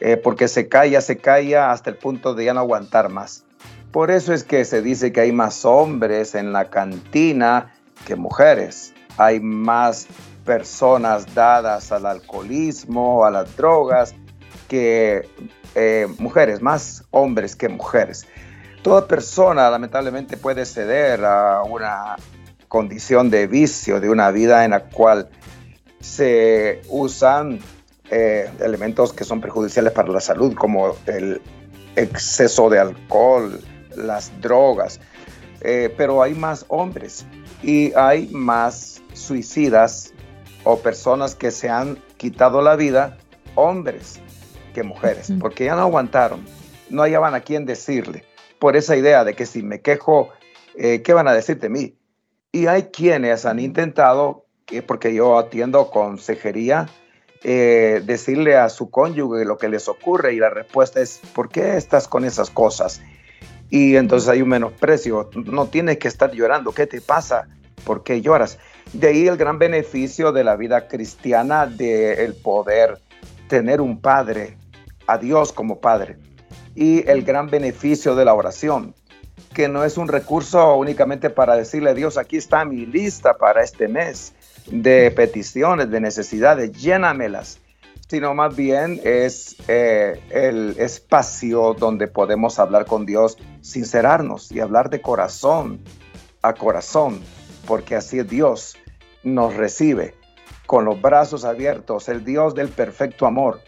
eh, 0.00 0.18
porque 0.18 0.46
se 0.46 0.68
calla, 0.68 1.00
se 1.00 1.16
calla 1.16 1.72
hasta 1.72 1.88
el 1.88 1.96
punto 1.96 2.34
de 2.34 2.44
ya 2.44 2.52
no 2.52 2.60
aguantar 2.60 3.08
más. 3.08 3.42
Por 3.90 4.10
eso 4.10 4.34
es 4.34 4.44
que 4.44 4.66
se 4.66 4.82
dice 4.82 5.12
que 5.12 5.22
hay 5.22 5.32
más 5.32 5.64
hombres 5.64 6.34
en 6.34 6.52
la 6.52 6.68
cantina 6.68 7.72
que 8.06 8.16
mujeres. 8.16 8.92
Hay 9.16 9.40
más 9.40 10.08
personas 10.44 11.34
dadas 11.34 11.92
al 11.92 12.06
alcoholismo, 12.06 13.24
a 13.24 13.30
las 13.30 13.56
drogas, 13.56 14.14
que 14.68 15.28
eh, 15.74 16.06
mujeres, 16.18 16.60
más 16.60 17.04
hombres 17.10 17.56
que 17.56 17.68
mujeres. 17.68 18.26
Toda 18.82 19.06
persona 19.06 19.70
lamentablemente 19.70 20.36
puede 20.36 20.64
ceder 20.66 21.24
a 21.24 21.62
una 21.62 22.16
condición 22.68 23.30
de 23.30 23.46
vicio, 23.46 24.00
de 24.00 24.10
una 24.10 24.30
vida 24.30 24.64
en 24.64 24.72
la 24.72 24.84
cual 24.84 25.28
se 26.00 26.82
usan 26.88 27.60
eh, 28.10 28.50
elementos 28.60 29.12
que 29.12 29.24
son 29.24 29.40
perjudiciales 29.40 29.92
para 29.92 30.08
la 30.08 30.20
salud, 30.20 30.54
como 30.54 30.96
el 31.06 31.40
exceso 31.96 32.68
de 32.68 32.80
alcohol, 32.80 33.60
las 33.96 34.32
drogas. 34.40 35.00
Eh, 35.60 35.94
pero 35.96 36.22
hay 36.22 36.34
más 36.34 36.64
hombres 36.68 37.24
y 37.62 37.92
hay 37.94 38.28
más 38.32 39.00
suicidas 39.12 40.11
o 40.64 40.78
personas 40.78 41.34
que 41.34 41.50
se 41.50 41.68
han 41.68 41.98
quitado 42.16 42.62
la 42.62 42.76
vida, 42.76 43.18
hombres 43.54 44.20
que 44.74 44.82
mujeres, 44.82 45.32
porque 45.40 45.66
ya 45.66 45.74
no 45.74 45.82
aguantaron, 45.82 46.44
no 46.88 47.02
hallaban 47.02 47.34
a 47.34 47.40
quién 47.40 47.66
decirle, 47.66 48.24
por 48.58 48.76
esa 48.76 48.96
idea 48.96 49.24
de 49.24 49.34
que 49.34 49.46
si 49.46 49.62
me 49.62 49.80
quejo, 49.80 50.30
eh, 50.76 51.02
¿qué 51.02 51.12
van 51.12 51.28
a 51.28 51.34
decir 51.34 51.58
de 51.58 51.68
mí? 51.68 51.96
Y 52.52 52.66
hay 52.66 52.84
quienes 52.84 53.44
han 53.44 53.58
intentado, 53.58 54.46
que 54.66 54.82
porque 54.82 55.12
yo 55.14 55.38
atiendo 55.38 55.90
consejería, 55.90 56.88
eh, 57.44 58.02
decirle 58.04 58.56
a 58.56 58.68
su 58.68 58.88
cónyuge 58.88 59.44
lo 59.44 59.58
que 59.58 59.68
les 59.68 59.88
ocurre 59.88 60.32
y 60.32 60.38
la 60.38 60.48
respuesta 60.48 61.00
es, 61.00 61.20
¿por 61.34 61.48
qué 61.48 61.76
estás 61.76 62.06
con 62.06 62.24
esas 62.24 62.50
cosas? 62.50 63.02
Y 63.68 63.96
entonces 63.96 64.28
hay 64.28 64.42
un 64.42 64.50
menosprecio, 64.50 65.30
no 65.34 65.66
tienes 65.66 65.98
que 65.98 66.06
estar 66.06 66.30
llorando, 66.30 66.72
¿qué 66.72 66.86
te 66.86 67.00
pasa? 67.00 67.48
¿Por 67.84 68.04
qué 68.04 68.20
lloras? 68.20 68.58
De 68.92 69.08
ahí 69.08 69.26
el 69.26 69.38
gran 69.38 69.58
beneficio 69.58 70.32
de 70.32 70.44
la 70.44 70.54
vida 70.54 70.86
cristiana, 70.86 71.66
de 71.66 72.24
el 72.24 72.34
poder 72.34 73.00
tener 73.48 73.80
un 73.80 74.00
padre, 74.00 74.58
a 75.06 75.16
Dios 75.16 75.52
como 75.52 75.80
padre, 75.80 76.18
y 76.74 77.08
el 77.08 77.22
gran 77.22 77.48
beneficio 77.48 78.14
de 78.14 78.26
la 78.26 78.34
oración, 78.34 78.94
que 79.54 79.68
no 79.68 79.84
es 79.84 79.96
un 79.96 80.08
recurso 80.08 80.76
únicamente 80.76 81.30
para 81.30 81.56
decirle 81.56 81.90
a 81.90 81.94
Dios, 81.94 82.18
aquí 82.18 82.36
está 82.36 82.66
mi 82.66 82.84
lista 82.84 83.34
para 83.38 83.62
este 83.62 83.88
mes 83.88 84.34
de 84.66 85.10
peticiones, 85.10 85.90
de 85.90 86.00
necesidades, 86.00 86.72
llénamelas, 86.72 87.60
sino 88.08 88.34
más 88.34 88.54
bien 88.54 89.00
es 89.04 89.56
eh, 89.68 90.20
el 90.30 90.74
espacio 90.78 91.74
donde 91.78 92.08
podemos 92.08 92.58
hablar 92.58 92.84
con 92.84 93.06
Dios, 93.06 93.38
sincerarnos 93.62 94.52
y 94.52 94.60
hablar 94.60 94.90
de 94.90 95.00
corazón 95.00 95.80
a 96.42 96.52
corazón, 96.52 97.20
porque 97.66 97.96
así 97.96 98.18
es 98.18 98.28
Dios 98.28 98.76
nos 99.24 99.54
recibe 99.54 100.14
con 100.66 100.84
los 100.84 101.00
brazos 101.00 101.44
abiertos, 101.44 102.08
el 102.08 102.24
Dios 102.24 102.54
del 102.54 102.68
perfecto 102.68 103.26
amor. 103.26 103.60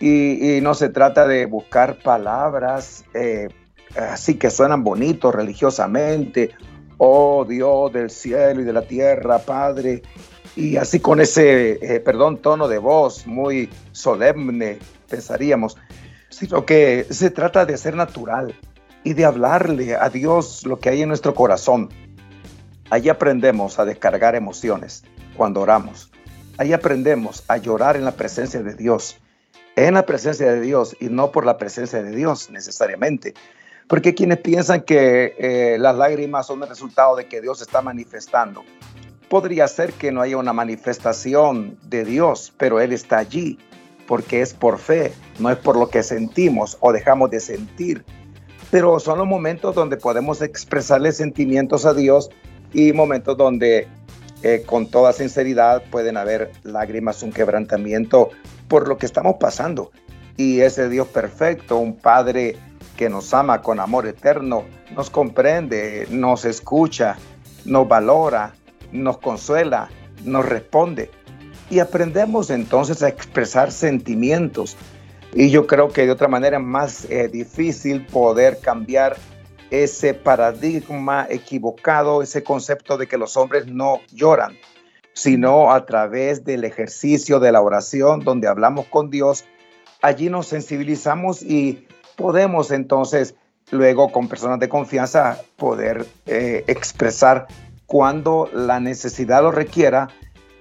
Y, 0.00 0.60
no 0.62 0.74
se 0.74 0.90
trata 0.90 1.26
de 1.26 1.46
buscar 1.46 1.98
palabras 1.98 3.04
eh, 3.14 3.48
así 3.96 4.34
que 4.34 4.50
suenan 4.50 4.84
bonitos 4.84 5.34
religiosamente, 5.34 6.50
oh 6.98 7.44
Dios 7.48 7.92
del 7.92 8.10
cielo 8.10 8.60
y 8.60 8.64
de 8.64 8.72
la 8.72 8.82
tierra, 8.82 9.38
Padre, 9.38 10.02
y 10.56 10.76
así 10.76 11.00
con 11.00 11.20
ese, 11.20 11.78
eh, 11.82 12.00
perdón, 12.00 12.38
tono 12.38 12.68
de 12.68 12.78
voz 12.78 13.26
muy 13.26 13.70
solemne, 13.92 14.78
pensaríamos, 15.08 15.76
sino 16.28 16.64
que 16.64 17.06
se 17.10 17.30
trata 17.30 17.64
de 17.64 17.76
ser 17.76 17.94
natural 17.94 18.54
y 19.04 19.14
de 19.14 19.24
hablarle 19.24 19.94
a 19.94 20.08
Dios 20.08 20.66
lo 20.66 20.78
que 20.78 20.90
hay 20.90 21.02
en 21.02 21.08
nuestro 21.08 21.34
corazón. 21.34 21.88
Allí 22.90 23.08
aprendemos 23.08 23.78
a 23.78 23.84
descargar 23.84 24.34
emociones 24.34 25.04
cuando 25.36 25.60
oramos. 25.60 26.10
Ahí 26.56 26.72
aprendemos 26.72 27.44
a 27.48 27.58
llorar 27.58 27.96
en 27.96 28.04
la 28.04 28.12
presencia 28.12 28.62
de 28.62 28.74
Dios. 28.74 29.20
en 29.76 29.94
la 29.94 30.04
presencia 30.04 30.50
de 30.50 30.60
Dios 30.60 30.96
y 30.98 31.08
no 31.08 31.30
por 31.30 31.46
la 31.46 31.56
presencia 31.56 32.02
de 32.02 32.10
Dios 32.10 32.50
necesariamente. 32.50 33.34
Porque 33.86 34.12
quienes 34.12 34.38
piensan 34.38 34.80
que 34.80 35.36
eh, 35.38 35.78
las 35.78 35.94
lágrimas 35.94 36.48
son 36.48 36.62
el 36.64 36.68
resultado 36.68 37.14
de 37.14 37.28
que 37.28 37.40
Dios 37.40 37.62
está 37.62 37.80
manifestando, 37.80 38.64
podría 39.28 39.68
ser 39.68 39.92
que 39.92 40.10
no 40.10 40.20
haya 40.20 40.36
una 40.36 40.52
manifestación 40.52 41.78
de 41.84 42.04
Dios, 42.04 42.52
pero 42.58 42.80
Él 42.80 42.92
está 42.92 43.18
allí 43.18 43.58
porque 44.08 44.40
es 44.40 44.52
por 44.52 44.78
fe, 44.78 45.12
no 45.38 45.50
es 45.50 45.58
por 45.58 45.76
lo 45.76 45.90
que 45.90 46.02
sentimos 46.02 46.76
o 46.80 46.92
dejamos 46.92 47.30
de 47.30 47.38
sentir. 47.38 48.04
Pero 48.70 48.98
son 48.98 49.18
los 49.18 49.28
momentos 49.28 49.74
donde 49.74 49.96
podemos 49.96 50.42
expresarle 50.42 51.12
sentimientos 51.12 51.86
a 51.86 51.94
Dios 51.94 52.30
y 52.72 52.92
momentos 52.92 53.36
donde 53.36 53.88
eh, 54.42 54.62
con 54.64 54.90
toda 54.90 55.12
sinceridad 55.12 55.82
pueden 55.90 56.16
haber 56.16 56.52
lágrimas, 56.62 57.22
un 57.22 57.32
quebrantamiento 57.32 58.30
por 58.68 58.86
lo 58.88 58.98
que 58.98 59.06
estamos 59.06 59.36
pasando. 59.40 59.90
Y 60.36 60.60
ese 60.60 60.88
Dios 60.88 61.08
perfecto, 61.08 61.78
un 61.78 61.96
Padre 61.96 62.56
que 62.96 63.08
nos 63.08 63.34
ama 63.34 63.62
con 63.62 63.80
amor 63.80 64.06
eterno, 64.06 64.64
nos 64.94 65.10
comprende, 65.10 66.06
nos 66.10 66.44
escucha, 66.44 67.16
nos 67.64 67.88
valora, 67.88 68.54
nos 68.92 69.18
consuela, 69.18 69.88
nos 70.24 70.46
responde 70.46 71.10
y 71.70 71.80
aprendemos 71.80 72.50
entonces 72.50 73.02
a 73.02 73.08
expresar 73.08 73.72
sentimientos. 73.72 74.76
Y 75.34 75.50
yo 75.50 75.66
creo 75.66 75.88
que 75.88 76.06
de 76.06 76.12
otra 76.12 76.28
manera 76.28 76.56
es 76.56 76.62
más 76.62 77.04
eh, 77.10 77.28
difícil 77.28 78.06
poder 78.06 78.60
cambiar 78.60 79.16
ese 79.70 80.14
paradigma 80.14 81.26
equivocado, 81.28 82.22
ese 82.22 82.42
concepto 82.42 82.96
de 82.96 83.06
que 83.06 83.18
los 83.18 83.36
hombres 83.36 83.66
no 83.66 84.00
lloran, 84.12 84.56
sino 85.12 85.72
a 85.72 85.84
través 85.86 86.44
del 86.44 86.64
ejercicio 86.64 87.40
de 87.40 87.52
la 87.52 87.60
oración 87.60 88.20
donde 88.20 88.48
hablamos 88.48 88.86
con 88.86 89.10
Dios. 89.10 89.44
Allí 90.00 90.30
nos 90.30 90.46
sensibilizamos 90.46 91.42
y 91.42 91.86
podemos 92.16 92.70
entonces 92.70 93.34
luego 93.70 94.10
con 94.10 94.28
personas 94.28 94.60
de 94.60 94.68
confianza 94.68 95.42
poder 95.56 96.06
eh, 96.26 96.64
expresar 96.66 97.46
cuando 97.86 98.48
la 98.52 98.80
necesidad 98.80 99.42
lo 99.42 99.50
requiera 99.50 100.08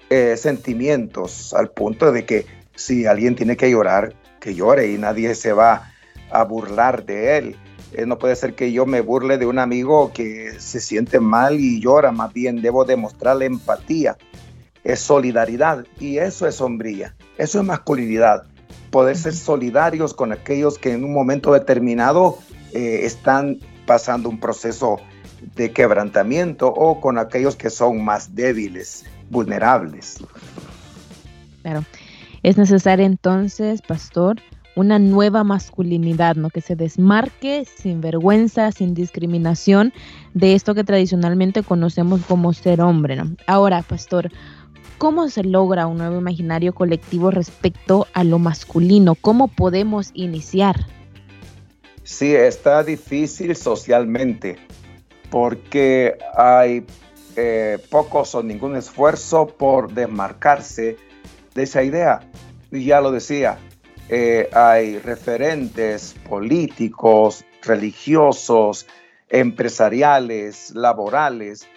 eh, 0.10 0.38
sentimientos 0.38 1.54
al 1.54 1.70
punto 1.70 2.12
de 2.12 2.26
que 2.26 2.46
si 2.76 3.06
alguien 3.06 3.36
tiene 3.36 3.58
que 3.58 3.70
llorar, 3.70 4.14
que 4.40 4.56
llore 4.56 4.92
y 4.92 4.98
nadie 4.98 5.36
se 5.36 5.52
va 5.52 5.92
a 6.32 6.44
burlar 6.44 7.06
de 7.06 7.38
él. 7.38 7.56
Eh, 7.98 8.06
no 8.06 8.20
puede 8.20 8.36
ser 8.36 8.54
que 8.54 8.72
yo 8.72 8.86
me 8.86 9.02
burle 9.02 9.40
de 9.40 9.48
un 9.48 9.58
amigo 9.58 10.12
que 10.14 10.60
se 10.60 10.80
siente 10.80 11.20
mal 11.20 11.60
y 11.60 11.82
llora, 11.82 12.12
más 12.12 12.32
bien 12.32 12.62
debo 12.62 12.86
demostrarle 12.86 13.46
empatía. 13.46 14.18
Es 14.84 15.00
solidaridad 15.00 15.84
y 16.00 16.20
eso 16.20 16.48
es 16.48 16.56
sombría, 16.56 17.16
eso 17.40 17.60
es 17.60 17.66
masculinidad. 17.66 18.44
Poder 18.92 19.18
ser 19.18 19.34
solidarios 19.34 20.14
con 20.14 20.32
aquellos 20.32 20.78
que 20.78 20.94
en 20.94 21.04
un 21.04 21.12
momento 21.12 21.54
determinado 21.54 22.38
eh, 22.72 23.00
están 23.02 23.58
pasando 23.88 24.30
un 24.30 24.40
proceso 24.40 24.98
de 25.56 25.72
quebrantamiento 25.72 26.68
o 26.68 27.02
con 27.02 27.18
aquellos 27.18 27.56
que 27.56 27.72
son 27.72 28.06
más 28.06 28.36
débiles 28.36 29.06
vulnerables. 29.32 30.20
Claro. 31.64 31.84
Es 32.44 32.58
necesario 32.60 33.08
entonces, 33.08 33.82
pastor, 33.82 34.38
una 34.78 35.00
nueva 35.00 35.44
masculinidad, 35.44 36.36
¿no? 36.36 36.52
Que 36.52 36.62
se 36.62 36.76
desmarque 36.76 37.66
sin 37.66 38.00
vergüenza, 38.00 38.72
sin 38.72 38.94
discriminación 38.94 39.92
de 40.36 40.54
esto 40.54 40.76
que 40.76 40.84
tradicionalmente 40.84 41.64
conocemos 41.64 42.22
como 42.28 42.54
ser 42.54 42.82
hombre, 42.82 43.16
¿no? 43.16 43.36
Ahora, 43.48 43.82
pastor, 43.82 44.30
¿cómo 45.00 45.30
se 45.30 45.44
logra 45.44 45.88
un 45.88 45.98
nuevo 45.98 46.20
imaginario 46.20 46.76
colectivo 46.76 47.32
respecto 47.32 48.06
a 48.14 48.24
lo 48.24 48.38
masculino? 48.38 49.16
¿Cómo 49.16 49.48
podemos 49.48 50.12
iniciar? 50.14 50.86
Sí, 52.04 52.36
está 52.36 52.84
difícil 52.84 53.56
socialmente 53.56 54.58
porque 55.32 56.20
hay 56.36 56.86
eh, 57.36 57.80
pocos 57.90 58.36
o 58.36 58.44
ningún 58.44 58.76
esfuerzo 58.76 59.48
por 59.48 59.92
desmarcarse 59.92 60.98
de 61.56 61.64
esa 61.64 61.82
idea. 61.84 62.20
Y 62.72 62.86
ya 62.86 63.02
lo 63.02 63.12
decía, 63.12 63.58
eh, 64.10 64.50
hay 64.54 65.00
referentes 65.00 66.16
políticos, 66.28 67.46
religiosos, 67.62 68.88
empresariales, 69.30 70.72
laborales, 70.76 71.68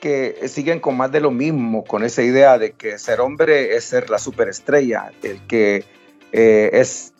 que 0.00 0.48
siguen 0.48 0.80
con 0.80 0.96
más 0.96 1.12
de 1.12 1.20
lo 1.20 1.30
mismo, 1.30 1.84
con 1.84 2.04
esa 2.04 2.22
idea 2.22 2.58
de 2.58 2.72
que 2.72 2.98
ser 2.98 3.20
hombre 3.20 3.76
es 3.76 3.84
ser 3.84 4.10
la 4.10 4.18
superestrella, 4.18 5.12
el 5.22 5.46
que 5.46 5.84
eh, 6.32 6.70
es 6.72 7.12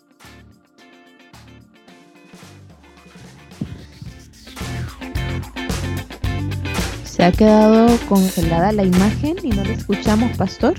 ha 7.23 7.31
quedado 7.31 7.87
congelada 8.09 8.73
la 8.73 8.83
imagen 8.83 9.37
y 9.43 9.51
no 9.51 9.63
la 9.63 9.73
escuchamos, 9.73 10.37
pastor? 10.37 10.75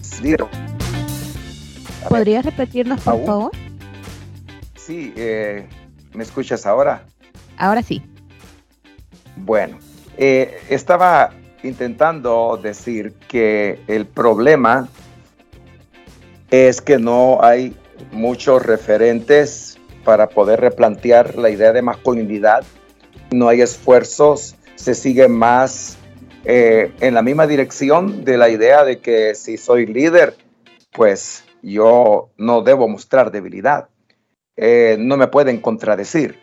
Sí. 0.00 0.34
¿Podrías 2.08 2.44
repetirnos, 2.44 3.00
por 3.00 3.24
favor? 3.24 3.50
Sí, 4.76 5.12
eh, 5.16 5.66
¿me 6.14 6.22
escuchas 6.22 6.66
ahora? 6.66 7.04
Ahora 7.56 7.82
sí. 7.82 8.02
Bueno, 9.36 9.78
eh, 10.16 10.60
estaba 10.68 11.30
intentando 11.62 12.58
decir 12.62 13.12
que 13.28 13.80
el 13.86 14.06
problema 14.06 14.88
es 16.50 16.80
que 16.80 16.98
no 16.98 17.42
hay 17.42 17.76
muchos 18.12 18.64
referentes 18.64 19.78
para 20.04 20.28
poder 20.28 20.60
replantear 20.60 21.36
la 21.36 21.50
idea 21.50 21.72
de 21.72 21.82
masculinidad. 21.82 22.64
No 23.30 23.48
hay 23.48 23.60
esfuerzos 23.60 24.54
se 24.78 24.94
sigue 24.94 25.28
más 25.28 25.98
eh, 26.44 26.92
en 27.00 27.14
la 27.14 27.22
misma 27.22 27.46
dirección 27.46 28.24
de 28.24 28.38
la 28.38 28.48
idea 28.48 28.84
de 28.84 29.00
que 29.00 29.34
si 29.34 29.56
soy 29.56 29.86
líder, 29.86 30.36
pues 30.92 31.44
yo 31.62 32.30
no 32.36 32.62
debo 32.62 32.88
mostrar 32.88 33.30
debilidad. 33.30 33.88
Eh, 34.56 34.96
no 34.98 35.16
me 35.16 35.28
pueden 35.28 35.60
contradecir, 35.60 36.38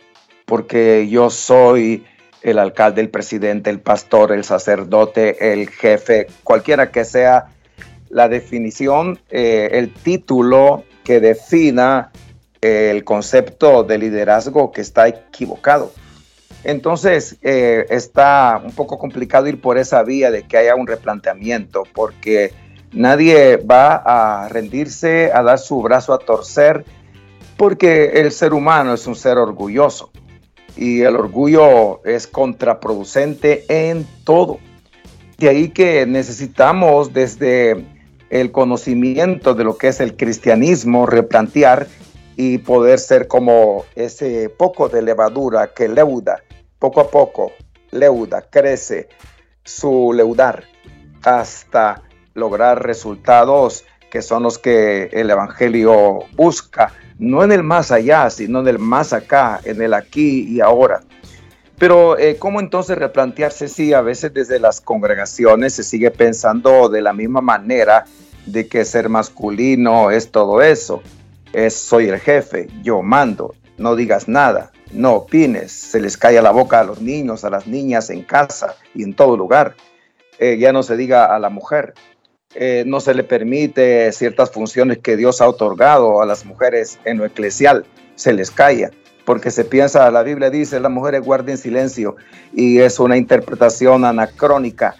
porque 0.46 1.08
yo 1.10 1.30
soy 1.30 2.06
el 2.42 2.60
alcalde, 2.60 3.02
el 3.02 3.10
presidente, 3.10 3.70
el 3.70 3.80
pastor, 3.80 4.32
el 4.32 4.44
sacerdote, 4.44 5.52
el 5.52 5.70
jefe, 5.70 6.28
cualquiera 6.44 6.92
que 6.92 7.04
sea 7.04 7.48
la 8.10 8.30
definición, 8.30 9.20
eh, 9.30 9.70
el 9.74 9.94
título 9.94 10.84
que 11.04 11.20
defina 11.20 12.12
el 12.62 13.04
concepto 13.04 13.84
de 13.84 13.98
liderazgo 13.98 14.72
que 14.72 14.82
está 14.82 15.08
equivocado. 15.08 15.92
Entonces, 16.64 17.38
eh, 17.44 17.86
está 17.90 18.60
un 18.64 18.72
poco 18.72 18.98
complicado 18.98 19.48
ir 19.48 19.62
por 19.62 19.78
esa 19.78 20.02
vía 20.02 20.32
de 20.32 20.44
que 20.48 20.58
haya 20.58 20.76
un 20.76 20.88
replanteamiento, 20.88 21.84
porque 21.94 22.54
nadie 22.96 23.58
va 23.58 23.96
a 23.96 24.50
rendirse, 24.50 25.32
a 25.34 25.44
dar 25.44 25.60
su 25.60 25.82
brazo 25.82 26.14
a 26.14 26.18
torcer, 26.18 26.86
porque 27.58 28.22
el 28.22 28.32
ser 28.32 28.54
humano 28.54 28.94
es 28.94 29.06
un 29.06 29.16
ser 29.16 29.38
orgulloso 29.38 30.12
y 30.76 31.02
el 31.02 31.16
orgullo 31.16 32.04
es 32.04 32.28
contraproducente 32.28 33.66
en 33.70 34.06
todo. 34.24 34.60
De 35.38 35.50
ahí 35.50 35.70
que 35.70 36.06
necesitamos 36.06 37.14
desde 37.14 37.86
el 38.30 38.52
conocimiento 38.52 39.54
de 39.54 39.64
lo 39.64 39.78
que 39.78 39.90
es 39.90 40.00
el 40.00 40.16
cristianismo 40.16 41.06
replantear 41.06 41.88
y 42.36 42.58
poder 42.58 43.00
ser 43.00 43.28
como 43.28 43.86
ese 43.96 44.50
poco 44.50 44.90
de 44.90 45.02
levadura 45.02 45.74
que 45.74 45.88
leuda 45.88 46.42
poco 46.80 47.02
a 47.02 47.10
poco, 47.10 47.52
leuda, 47.92 48.42
crece 48.50 49.08
su 49.64 50.12
leudar 50.14 50.64
hasta 51.24 52.04
lograr 52.36 52.86
resultados 52.86 53.86
que 54.12 54.22
son 54.22 54.44
los 54.44 54.60
que 54.60 55.10
el 55.12 55.30
Evangelio 55.30 56.20
busca, 56.36 56.94
no 57.18 57.44
en 57.44 57.52
el 57.52 57.64
más 57.64 57.92
allá, 57.92 58.30
sino 58.30 58.60
en 58.60 58.68
el 58.68 58.80
más 58.80 59.12
acá, 59.12 59.60
en 59.66 59.82
el 59.82 59.94
aquí 59.94 60.48
y 60.48 60.62
ahora. 60.62 61.02
Pero 61.78 62.18
eh, 62.18 62.38
¿cómo 62.38 62.60
entonces 62.62 62.98
replantearse 62.98 63.68
si 63.68 63.94
a 63.94 64.02
veces 64.02 64.34
desde 64.34 64.60
las 64.60 64.80
congregaciones 64.80 65.74
se 65.74 65.84
sigue 65.84 66.12
pensando 66.12 66.88
de 66.88 67.02
la 67.02 67.12
misma 67.12 67.42
manera 67.42 68.06
de 68.46 68.68
que 68.68 68.86
ser 68.86 69.10
masculino 69.10 70.12
es 70.12 70.32
todo 70.32 70.62
eso? 70.62 71.02
Es 71.52 71.74
soy 71.74 72.08
el 72.08 72.20
jefe, 72.20 72.70
yo 72.84 73.02
mando, 73.02 73.54
no 73.78 73.96
digas 73.96 74.30
nada, 74.30 74.72
no 74.94 75.14
opines, 75.14 75.72
se 75.72 76.00
les 76.00 76.16
cae 76.16 76.38
a 76.38 76.42
la 76.42 76.52
boca 76.52 76.80
a 76.80 76.86
los 76.86 77.02
niños, 77.02 77.44
a 77.44 77.50
las 77.50 77.68
niñas 77.68 78.10
en 78.10 78.24
casa 78.24 78.76
y 78.94 79.04
en 79.04 79.14
todo 79.14 79.36
lugar. 79.36 79.76
Eh, 80.40 80.58
ya 80.58 80.72
no 80.72 80.84
se 80.84 80.96
diga 80.96 81.34
a 81.34 81.40
la 81.40 81.50
mujer, 81.50 81.94
eh, 82.56 82.84
no 82.86 83.00
se 83.00 83.14
le 83.14 83.24
permite 83.24 84.12
ciertas 84.12 84.52
funciones 84.52 85.00
que 85.00 85.18
Dios 85.18 85.42
ha 85.42 85.50
otorgado 85.50 86.22
a 86.22 86.26
las 86.26 86.46
mujeres 86.46 87.00
en 87.04 87.18
lo 87.18 87.26
eclesial, 87.26 87.86
se 88.16 88.34
les 88.34 88.50
calla, 88.50 88.92
porque 89.26 89.52
se 89.52 89.66
piensa, 89.66 90.10
la 90.12 90.24
Biblia 90.24 90.50
dice, 90.50 90.80
las 90.80 90.92
mujeres 90.92 91.22
guarden 91.22 91.58
silencio 91.58 92.16
y 92.54 92.80
es 92.80 93.00
una 93.00 93.18
interpretación 93.18 94.06
anacrónica 94.06 94.96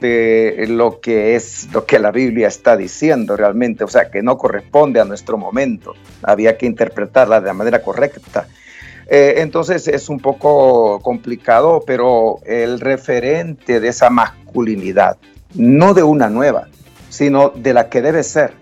de 0.00 0.66
lo 0.68 1.00
que 1.00 1.34
es 1.34 1.68
lo 1.72 1.86
que 1.86 1.98
la 1.98 2.10
Biblia 2.10 2.48
está 2.48 2.76
diciendo 2.76 3.36
realmente, 3.36 3.84
o 3.84 3.88
sea, 3.88 4.10
que 4.10 4.22
no 4.22 4.36
corresponde 4.36 5.00
a 5.00 5.04
nuestro 5.04 5.38
momento. 5.38 5.94
Había 6.22 6.56
que 6.56 6.66
interpretarla 6.66 7.40
de 7.40 7.46
la 7.46 7.54
manera 7.54 7.82
correcta. 7.82 8.46
Eh, 9.06 9.34
entonces 9.38 9.86
es 9.88 10.08
un 10.08 10.18
poco 10.18 11.00
complicado, 11.00 11.82
pero 11.86 12.40
el 12.46 12.80
referente 12.80 13.80
de 13.80 13.88
esa 13.88 14.10
masculinidad, 14.10 15.16
no 15.54 15.94
de 15.94 16.02
una 16.02 16.28
nueva, 16.28 16.68
sino 17.14 17.50
de 17.50 17.72
la 17.72 17.88
que 17.88 18.02
debe 18.02 18.24
ser, 18.24 18.54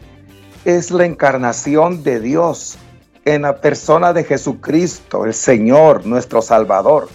es 0.66 0.90
la 0.90 1.06
encarnación 1.06 2.02
de 2.02 2.20
Dios 2.20 2.76
en 3.24 3.42
la 3.42 3.56
persona 3.62 4.12
de 4.12 4.24
Jesucristo, 4.24 5.24
el 5.24 5.32
Señor, 5.32 6.04
nuestro 6.04 6.42
Salvador. 6.42 7.08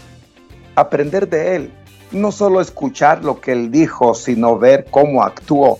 Aprender 0.73 1.29
de 1.29 1.55
Él, 1.55 1.73
no 2.11 2.31
solo 2.31 2.59
escuchar 2.59 3.23
lo 3.23 3.39
que 3.39 3.51
Él 3.51 3.69
dijo, 3.69 4.15
sino 4.15 4.57
ver 4.57 4.87
cómo 4.89 5.21
actuó. 5.23 5.77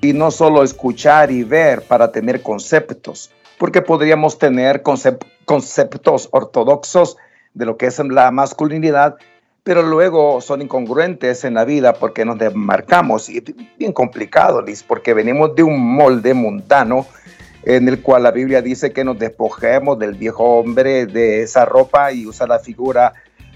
Y 0.00 0.14
no 0.14 0.30
solo 0.30 0.62
escuchar 0.62 1.30
y 1.30 1.44
ver 1.44 1.82
para 1.82 2.10
tener 2.10 2.40
conceptos, 2.40 3.30
porque 3.58 3.82
podríamos 3.82 4.38
tener 4.38 4.82
conceptos 4.82 6.28
ortodoxos 6.30 7.18
de 7.52 7.66
lo 7.66 7.76
que 7.76 7.86
es 7.86 7.98
la 7.98 8.30
masculinidad, 8.30 9.16
pero 9.64 9.82
luego 9.82 10.42
son 10.42 10.60
incongruentes 10.60 11.42
en 11.44 11.54
la 11.54 11.64
vida 11.64 11.94
porque 11.94 12.24
nos 12.26 12.38
demarcamos. 12.38 13.30
Y 13.30 13.38
es 13.38 13.44
bien 13.78 13.92
complicado, 13.92 14.60
Liz, 14.60 14.82
porque 14.82 15.14
venimos 15.14 15.56
de 15.56 15.62
un 15.62 15.80
molde 15.80 16.34
mundano 16.34 17.06
en 17.62 17.88
el 17.88 18.02
cual 18.02 18.24
la 18.24 18.30
Biblia 18.30 18.60
dice 18.60 18.92
que 18.92 19.04
nos 19.04 19.18
despojemos 19.18 19.98
del 19.98 20.14
viejo 20.14 20.44
hombre 20.58 21.06
de 21.06 21.42
esa 21.42 21.64
ropa 21.64 22.12
y 22.12 22.26
usa 22.26 22.46
la 22.46 22.58
figura 22.58 23.14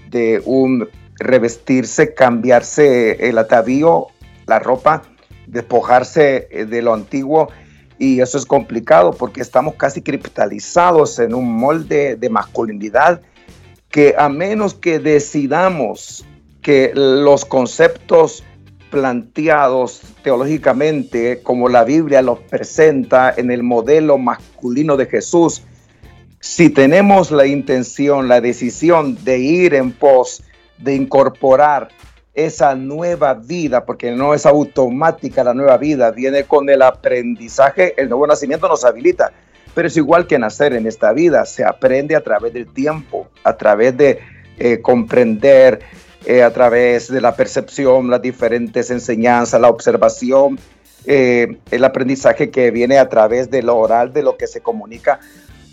de 0.09 0.41
un 0.45 0.89
revestirse, 1.19 2.15
cambiarse 2.15 3.29
el 3.29 3.37
atavío, 3.37 4.07
la 4.47 4.57
ropa, 4.57 5.03
despojarse 5.45 6.47
eh, 6.49 6.65
de 6.65 6.81
lo 6.81 6.95
antiguo. 6.95 7.49
Y 7.99 8.19
eso 8.21 8.39
es 8.39 8.47
complicado 8.47 9.11
porque 9.11 9.41
estamos 9.41 9.75
casi 9.75 10.01
criptalizados 10.01 11.19
en 11.19 11.35
un 11.35 11.53
molde 11.55 12.15
de 12.15 12.29
masculinidad 12.29 13.21
que 13.89 14.15
a 14.17 14.29
menos 14.29 14.73
que 14.73 14.99
decidamos 14.99 16.25
que 16.61 16.91
los 16.93 17.45
conceptos 17.45 18.43
planteados 18.91 20.01
teológicamente 20.23 21.41
como 21.43 21.69
la 21.69 21.83
Biblia 21.83 22.21
los 22.21 22.39
presenta 22.39 23.33
en 23.35 23.51
el 23.51 23.63
modelo 23.63 24.17
masculino 24.17 24.97
de 24.97 25.05
Jesús, 25.05 25.63
si 26.39 26.69
tenemos 26.69 27.31
la 27.31 27.45
intención, 27.45 28.27
la 28.27 28.41
decisión 28.41 29.23
de 29.23 29.39
ir 29.39 29.73
en 29.73 29.91
pos, 29.91 30.43
de 30.77 30.95
incorporar 30.95 31.89
esa 32.33 32.75
nueva 32.75 33.33
vida, 33.33 33.85
porque 33.85 34.11
no 34.11 34.33
es 34.33 34.45
automática 34.45 35.43
la 35.43 35.53
nueva 35.53 35.77
vida, 35.77 36.11
viene 36.11 36.45
con 36.45 36.69
el 36.69 36.81
aprendizaje, 36.81 37.93
el 37.97 38.07
nuevo 38.07 38.25
nacimiento 38.27 38.67
nos 38.67 38.85
habilita, 38.85 39.33
pero 39.79 39.87
es 39.87 39.95
igual 39.95 40.27
que 40.27 40.37
nacer 40.37 40.73
en 40.73 40.85
esta 40.87 41.13
vida, 41.13 41.45
se 41.45 41.63
aprende 41.63 42.13
a 42.13 42.19
través 42.19 42.51
del 42.51 42.67
tiempo, 42.67 43.29
a 43.45 43.55
través 43.55 43.95
de 43.95 44.19
eh, 44.57 44.81
comprender, 44.81 45.79
eh, 46.25 46.43
a 46.43 46.51
través 46.51 47.09
de 47.09 47.21
la 47.21 47.33
percepción, 47.33 48.09
las 48.09 48.21
diferentes 48.21 48.91
enseñanzas, 48.91 49.61
la 49.61 49.69
observación, 49.69 50.59
eh, 51.05 51.59
el 51.71 51.85
aprendizaje 51.85 52.51
que 52.51 52.71
viene 52.71 52.97
a 52.97 53.07
través 53.07 53.49
de 53.49 53.63
lo 53.63 53.77
oral, 53.77 54.11
de 54.11 54.21
lo 54.21 54.35
que 54.35 54.47
se 54.47 54.59
comunica. 54.59 55.21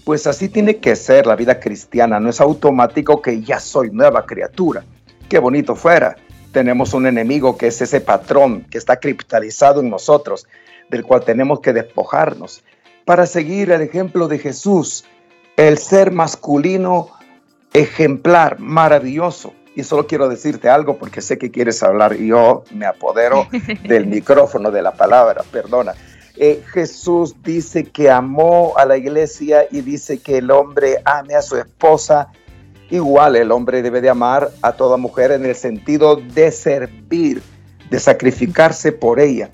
Pues 0.04 0.28
así 0.28 0.48
tiene 0.48 0.76
que 0.76 0.94
ser 0.94 1.26
la 1.26 1.34
vida 1.34 1.58
cristiana, 1.58 2.20
no 2.20 2.30
es 2.30 2.40
automático 2.40 3.20
que 3.20 3.42
ya 3.42 3.58
soy 3.58 3.90
nueva 3.90 4.24
criatura. 4.24 4.84
Qué 5.28 5.40
bonito 5.40 5.74
fuera. 5.74 6.14
Tenemos 6.52 6.94
un 6.94 7.08
enemigo 7.08 7.58
que 7.58 7.66
es 7.66 7.82
ese 7.82 8.00
patrón 8.00 8.66
que 8.70 8.78
está 8.78 9.00
criptalizado 9.00 9.80
en 9.80 9.90
nosotros, 9.90 10.46
del 10.90 11.02
cual 11.02 11.24
tenemos 11.24 11.58
que 11.58 11.72
despojarnos 11.72 12.62
para 13.06 13.24
seguir 13.24 13.70
el 13.70 13.80
ejemplo 13.80 14.26
de 14.26 14.38
Jesús, 14.38 15.04
el 15.56 15.78
ser 15.78 16.10
masculino 16.10 17.08
ejemplar, 17.72 18.58
maravilloso, 18.58 19.54
y 19.76 19.84
solo 19.84 20.08
quiero 20.08 20.28
decirte 20.28 20.68
algo 20.68 20.98
porque 20.98 21.22
sé 21.22 21.38
que 21.38 21.52
quieres 21.52 21.82
hablar 21.82 22.16
y 22.20 22.28
yo 22.28 22.64
me 22.72 22.84
apodero 22.84 23.46
del 23.88 24.06
micrófono, 24.06 24.72
de 24.72 24.82
la 24.82 24.92
palabra, 24.92 25.44
perdona. 25.52 25.94
Eh, 26.36 26.62
Jesús 26.72 27.36
dice 27.44 27.84
que 27.84 28.10
amó 28.10 28.74
a 28.76 28.84
la 28.84 28.96
iglesia 28.96 29.66
y 29.70 29.82
dice 29.82 30.18
que 30.18 30.38
el 30.38 30.50
hombre 30.50 31.00
ame 31.04 31.36
a 31.36 31.42
su 31.42 31.56
esposa. 31.56 32.28
Igual 32.90 33.36
el 33.36 33.52
hombre 33.52 33.82
debe 33.82 34.00
de 34.00 34.10
amar 34.10 34.50
a 34.62 34.72
toda 34.72 34.96
mujer 34.96 35.30
en 35.30 35.46
el 35.46 35.54
sentido 35.54 36.16
de 36.16 36.50
servir, 36.50 37.40
de 37.88 38.00
sacrificarse 38.00 38.90
por 38.90 39.20
ella. 39.20 39.48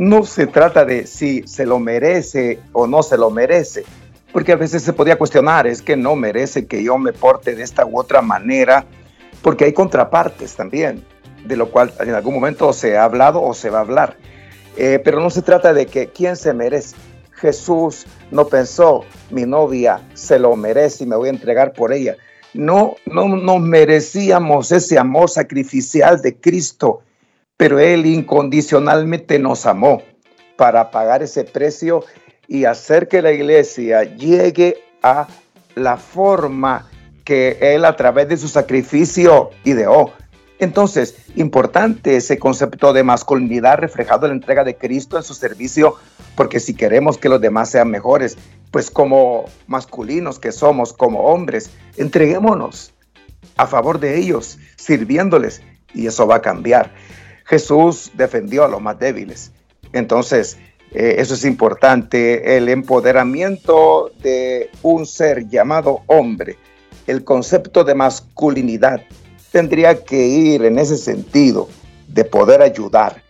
No 0.00 0.24
se 0.24 0.46
trata 0.46 0.86
de 0.86 1.06
si 1.06 1.46
se 1.46 1.66
lo 1.66 1.78
merece 1.78 2.58
o 2.72 2.86
no 2.86 3.02
se 3.02 3.18
lo 3.18 3.28
merece, 3.28 3.84
porque 4.32 4.52
a 4.52 4.56
veces 4.56 4.82
se 4.82 4.94
podía 4.94 5.18
cuestionar, 5.18 5.66
es 5.66 5.82
que 5.82 5.94
no 5.94 6.16
merece 6.16 6.64
que 6.64 6.82
yo 6.82 6.96
me 6.96 7.12
porte 7.12 7.54
de 7.54 7.62
esta 7.62 7.84
u 7.84 7.98
otra 7.98 8.22
manera 8.22 8.86
porque 9.42 9.66
hay 9.66 9.74
contrapartes 9.74 10.56
también, 10.56 11.04
de 11.44 11.54
lo 11.54 11.70
cual 11.70 11.92
en 12.00 12.14
algún 12.14 12.32
momento 12.32 12.72
se 12.72 12.96
ha 12.96 13.04
hablado 13.04 13.42
o 13.42 13.52
se 13.52 13.68
va 13.68 13.80
a 13.80 13.82
hablar. 13.82 14.16
Eh, 14.78 15.02
pero 15.04 15.20
no 15.20 15.28
se 15.28 15.42
trata 15.42 15.74
de 15.74 15.84
que 15.84 16.06
quién 16.06 16.34
se 16.36 16.54
merece. 16.54 16.96
Jesús 17.32 18.06
no 18.30 18.46
pensó, 18.46 19.04
mi 19.28 19.44
novia 19.44 20.00
se 20.14 20.38
lo 20.38 20.56
merece 20.56 21.04
y 21.04 21.08
me 21.08 21.16
voy 21.16 21.28
a 21.28 21.32
entregar 21.32 21.74
por 21.74 21.92
ella. 21.92 22.16
No, 22.54 22.96
no 23.04 23.28
nos 23.28 23.60
merecíamos 23.60 24.72
ese 24.72 24.98
amor 24.98 25.28
sacrificial 25.28 26.22
de 26.22 26.36
Cristo, 26.36 27.02
pero 27.60 27.78
Él 27.78 28.06
incondicionalmente 28.06 29.38
nos 29.38 29.66
amó 29.66 30.00
para 30.56 30.90
pagar 30.90 31.22
ese 31.22 31.44
precio 31.44 32.02
y 32.48 32.64
hacer 32.64 33.06
que 33.06 33.20
la 33.20 33.32
iglesia 33.32 34.02
llegue 34.04 34.82
a 35.02 35.28
la 35.74 35.98
forma 35.98 36.88
que 37.22 37.58
Él 37.60 37.84
a 37.84 37.96
través 37.96 38.30
de 38.30 38.38
su 38.38 38.48
sacrificio 38.48 39.50
ideó. 39.64 40.10
Entonces, 40.58 41.16
importante 41.36 42.16
ese 42.16 42.38
concepto 42.38 42.94
de 42.94 43.04
masculinidad 43.04 43.76
reflejado 43.76 44.24
en 44.24 44.30
la 44.30 44.36
entrega 44.36 44.64
de 44.64 44.78
Cristo 44.78 45.18
en 45.18 45.22
su 45.22 45.34
servicio, 45.34 45.96
porque 46.36 46.60
si 46.60 46.72
queremos 46.72 47.18
que 47.18 47.28
los 47.28 47.42
demás 47.42 47.68
sean 47.68 47.90
mejores, 47.90 48.38
pues 48.70 48.90
como 48.90 49.44
masculinos 49.66 50.38
que 50.38 50.52
somos, 50.52 50.94
como 50.94 51.24
hombres, 51.24 51.70
entreguémonos 51.98 52.94
a 53.58 53.66
favor 53.66 54.00
de 54.00 54.16
ellos, 54.16 54.58
sirviéndoles, 54.76 55.60
y 55.92 56.06
eso 56.06 56.26
va 56.26 56.36
a 56.36 56.42
cambiar. 56.42 56.90
Jesús 57.50 58.12
defendió 58.14 58.64
a 58.64 58.68
los 58.68 58.80
más 58.80 58.98
débiles. 58.98 59.52
Entonces, 59.92 60.56
eh, 60.92 61.16
eso 61.18 61.34
es 61.34 61.44
importante, 61.44 62.56
el 62.56 62.68
empoderamiento 62.68 64.10
de 64.22 64.70
un 64.82 65.04
ser 65.04 65.48
llamado 65.48 66.00
hombre 66.06 66.56
el 67.10 67.24
concepto 67.24 67.82
de 67.82 67.94
masculinidad 67.94 69.02
tendría 69.50 70.04
que 70.04 70.28
ir 70.28 70.64
en 70.64 70.78
ese 70.78 70.96
sentido 70.96 71.68
de 72.06 72.24
poder 72.24 72.62
ayudar, 72.62 73.22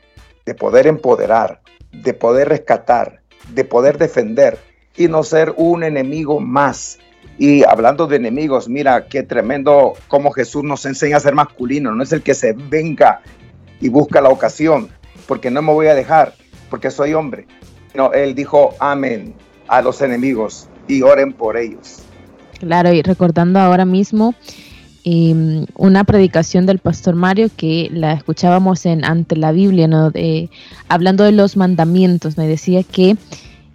de 0.45 0.55
poder 0.55 0.87
empoderar, 0.87 1.63
de 1.91 2.13
poder 2.13 2.51
rescatar, 2.51 3.23
de 3.55 3.65
poder 3.65 3.97
defender 3.97 4.59
y 4.99 5.09
no 5.09 5.23
ser 5.23 5.55
un 5.57 5.83
enemigo 5.83 6.41
más. 6.41 6.99
Y 7.39 7.65
hablando 7.65 8.07
de 8.07 8.17
enemigos, 8.17 8.69
mira 8.69 9.07
qué 9.07 9.23
tremendo 9.23 9.95
cómo 10.09 10.31
Jesús 10.31 10.63
nos 10.63 10.85
enseña 10.85 11.17
a 11.17 11.21
ser 11.21 11.35
masculino, 11.35 11.95
no 11.95 12.03
es 12.03 12.13
el 12.13 12.23
que 12.23 12.35
se 12.35 12.53
venga 12.53 13.23
y 13.81 13.89
busca 13.89 14.21
la 14.21 14.29
ocasión, 14.29 14.89
porque 15.27 15.51
no 15.51 15.63
me 15.63 15.73
voy 15.73 15.87
a 15.87 15.95
dejar, 15.95 16.35
porque 16.69 16.91
soy 16.91 17.15
hombre. 17.15 17.47
No, 17.95 18.13
él 18.13 18.35
dijo 18.35 18.75
amén 18.79 19.35
a 19.69 19.83
los 19.83 20.01
enemigos 20.03 20.69
y 20.87 21.03
oren 21.03 21.33
por 21.33 21.57
ellos. 21.57 22.03
Claro, 22.59 22.93
y 22.93 23.03
recordando 23.03 23.59
ahora 23.59 23.85
mismo 23.85 24.35
em, 25.05 25.65
una 25.77 26.05
predicación 26.05 26.67
del 26.67 26.79
pastor 26.79 27.15
Mario 27.15 27.49
que 27.57 27.89
la 27.91 28.13
escuchábamos 28.13 28.85
en 28.87 29.05
ante 29.05 29.37
la 29.37 29.53
Biblia, 29.53 29.89
¿no? 29.89 30.13
hablando 30.89 31.25
de 31.25 31.33
los 31.33 31.57
mandamientos, 31.57 32.37
me 32.37 32.47
decía 32.47 32.83
que 32.83 33.17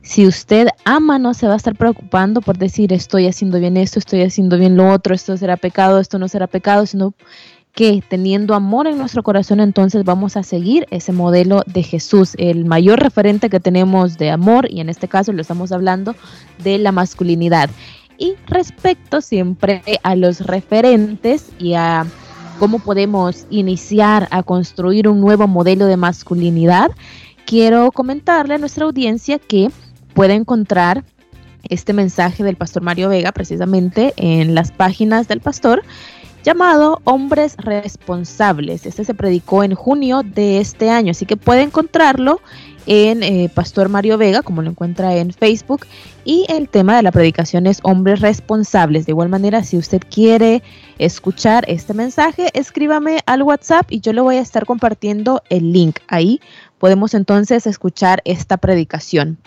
si 0.05 0.27
usted 0.27 0.67
ama, 0.83 1.17
no 1.17 1.33
se 1.33 1.47
va 1.47 1.53
a 1.53 1.57
estar 1.57 1.75
preocupando 1.75 2.41
por 2.41 2.59
decir 2.59 2.93
estoy 2.93 3.25
haciendo 3.25 3.59
bien 3.59 3.75
esto, 3.75 3.97
estoy 3.97 4.21
haciendo 4.21 4.59
bien 4.59 4.77
lo 4.77 4.91
otro, 4.91 5.15
esto 5.15 5.35
será 5.35 5.57
pecado, 5.57 5.99
esto 5.99 6.19
no 6.19 6.27
será 6.27 6.45
pecado, 6.45 6.85
sino 6.85 7.15
que 7.75 8.01
teniendo 8.07 8.55
amor 8.55 8.87
en 8.87 8.97
nuestro 8.97 9.21
corazón, 9.21 9.59
entonces 9.59 10.05
vamos 10.05 10.37
a 10.37 10.43
seguir 10.43 10.87
ese 10.91 11.11
modelo 11.11 11.61
de 11.65 11.83
Jesús, 11.83 12.33
el 12.37 12.63
mayor 12.63 13.01
referente 13.01 13.49
que 13.49 13.59
tenemos 13.59 14.17
de 14.17 14.31
amor, 14.31 14.71
y 14.71 14.79
en 14.79 14.87
este 14.87 15.09
caso 15.09 15.33
lo 15.33 15.41
estamos 15.41 15.73
hablando 15.73 16.15
de 16.63 16.77
la 16.77 16.93
masculinidad. 16.93 17.69
Y 18.17 18.35
respecto 18.47 19.19
siempre 19.19 19.83
a 20.03 20.15
los 20.15 20.39
referentes 20.39 21.51
y 21.59 21.73
a 21.73 22.05
cómo 22.59 22.79
podemos 22.79 23.45
iniciar 23.49 24.29
a 24.31 24.41
construir 24.41 25.09
un 25.09 25.19
nuevo 25.19 25.45
modelo 25.45 25.85
de 25.85 25.97
masculinidad, 25.97 26.91
quiero 27.45 27.91
comentarle 27.91 28.55
a 28.55 28.57
nuestra 28.57 28.85
audiencia 28.85 29.37
que 29.37 29.69
puede 30.13 30.33
encontrar 30.33 31.03
este 31.67 31.91
mensaje 31.93 32.43
del 32.43 32.55
pastor 32.55 32.83
Mario 32.83 33.09
Vega 33.09 33.31
precisamente 33.31 34.13
en 34.17 34.55
las 34.55 34.71
páginas 34.71 35.27
del 35.27 35.41
pastor 35.41 35.83
llamado 36.45 37.01
Hombres 37.05 37.57
Responsables. 37.57 38.85
Este 38.85 39.03
se 39.03 39.15
predicó 39.15 39.63
en 39.63 39.73
junio 39.73 40.21
de 40.23 40.59
este 40.59 40.91
año, 40.91 41.11
así 41.11 41.25
que 41.25 41.37
puede 41.37 41.63
encontrarlo 41.63 42.39
en 42.85 43.23
eh, 43.23 43.49
Pastor 43.51 43.89
Mario 43.89 44.19
Vega, 44.19 44.43
como 44.43 44.61
lo 44.61 44.69
encuentra 44.69 45.15
en 45.15 45.33
Facebook, 45.33 45.87
y 46.23 46.45
el 46.47 46.69
tema 46.69 46.95
de 46.95 47.01
la 47.01 47.11
predicación 47.11 47.65
es 47.65 47.79
hombres 47.81 48.21
responsables. 48.21 49.07
De 49.07 49.13
igual 49.13 49.27
manera, 49.27 49.63
si 49.63 49.75
usted 49.75 50.03
quiere 50.07 50.61
escuchar 50.99 51.65
este 51.67 51.95
mensaje, 51.95 52.49
escríbame 52.53 53.21
al 53.25 53.41
WhatsApp 53.41 53.87
y 53.89 54.01
yo 54.01 54.13
le 54.13 54.21
voy 54.21 54.35
a 54.35 54.41
estar 54.41 54.67
compartiendo 54.67 55.41
el 55.49 55.73
link. 55.73 55.97
Ahí 56.07 56.39
podemos 56.77 57.15
entonces 57.15 57.65
escuchar 57.65 58.21
esta 58.23 58.57
predicación. 58.57 59.39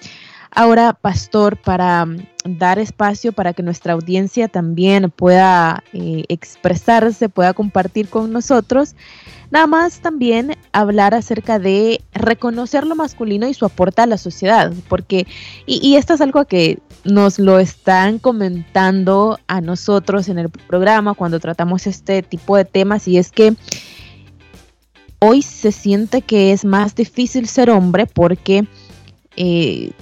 Ahora, 0.58 0.92
pastor, 0.92 1.56
para 1.56 2.04
mm, 2.04 2.18
dar 2.44 2.80
espacio 2.80 3.30
para 3.30 3.52
que 3.52 3.62
nuestra 3.62 3.92
audiencia 3.92 4.48
también 4.48 5.08
pueda 5.08 5.84
eh, 5.92 6.24
expresarse, 6.28 7.28
pueda 7.28 7.54
compartir 7.54 8.08
con 8.08 8.32
nosotros, 8.32 8.96
nada 9.52 9.68
más 9.68 10.00
también 10.00 10.56
hablar 10.72 11.14
acerca 11.14 11.60
de 11.60 12.00
reconocer 12.12 12.84
lo 12.88 12.96
masculino 12.96 13.46
y 13.46 13.54
su 13.54 13.66
aporte 13.66 14.02
a 14.02 14.06
la 14.08 14.18
sociedad, 14.18 14.72
porque, 14.88 15.28
y, 15.64 15.94
esto 15.94 16.14
es 16.14 16.20
algo 16.20 16.44
que 16.44 16.80
nos 17.04 17.38
lo 17.38 17.60
están 17.60 18.18
comentando 18.18 19.38
a 19.46 19.60
nosotros 19.60 20.28
en 20.28 20.40
el 20.40 20.48
programa 20.48 21.14
cuando 21.14 21.38
tratamos 21.38 21.86
este 21.86 22.24
tipo 22.24 22.56
de 22.56 22.64
temas, 22.64 23.06
y 23.06 23.18
es 23.18 23.30
que 23.30 23.54
hoy 25.20 25.40
se 25.42 25.70
siente 25.70 26.20
que 26.20 26.50
es 26.50 26.64
más 26.64 26.96
difícil 26.96 27.46
ser 27.46 27.70
hombre 27.70 28.06
porque 28.06 28.66
eh, 29.36 29.92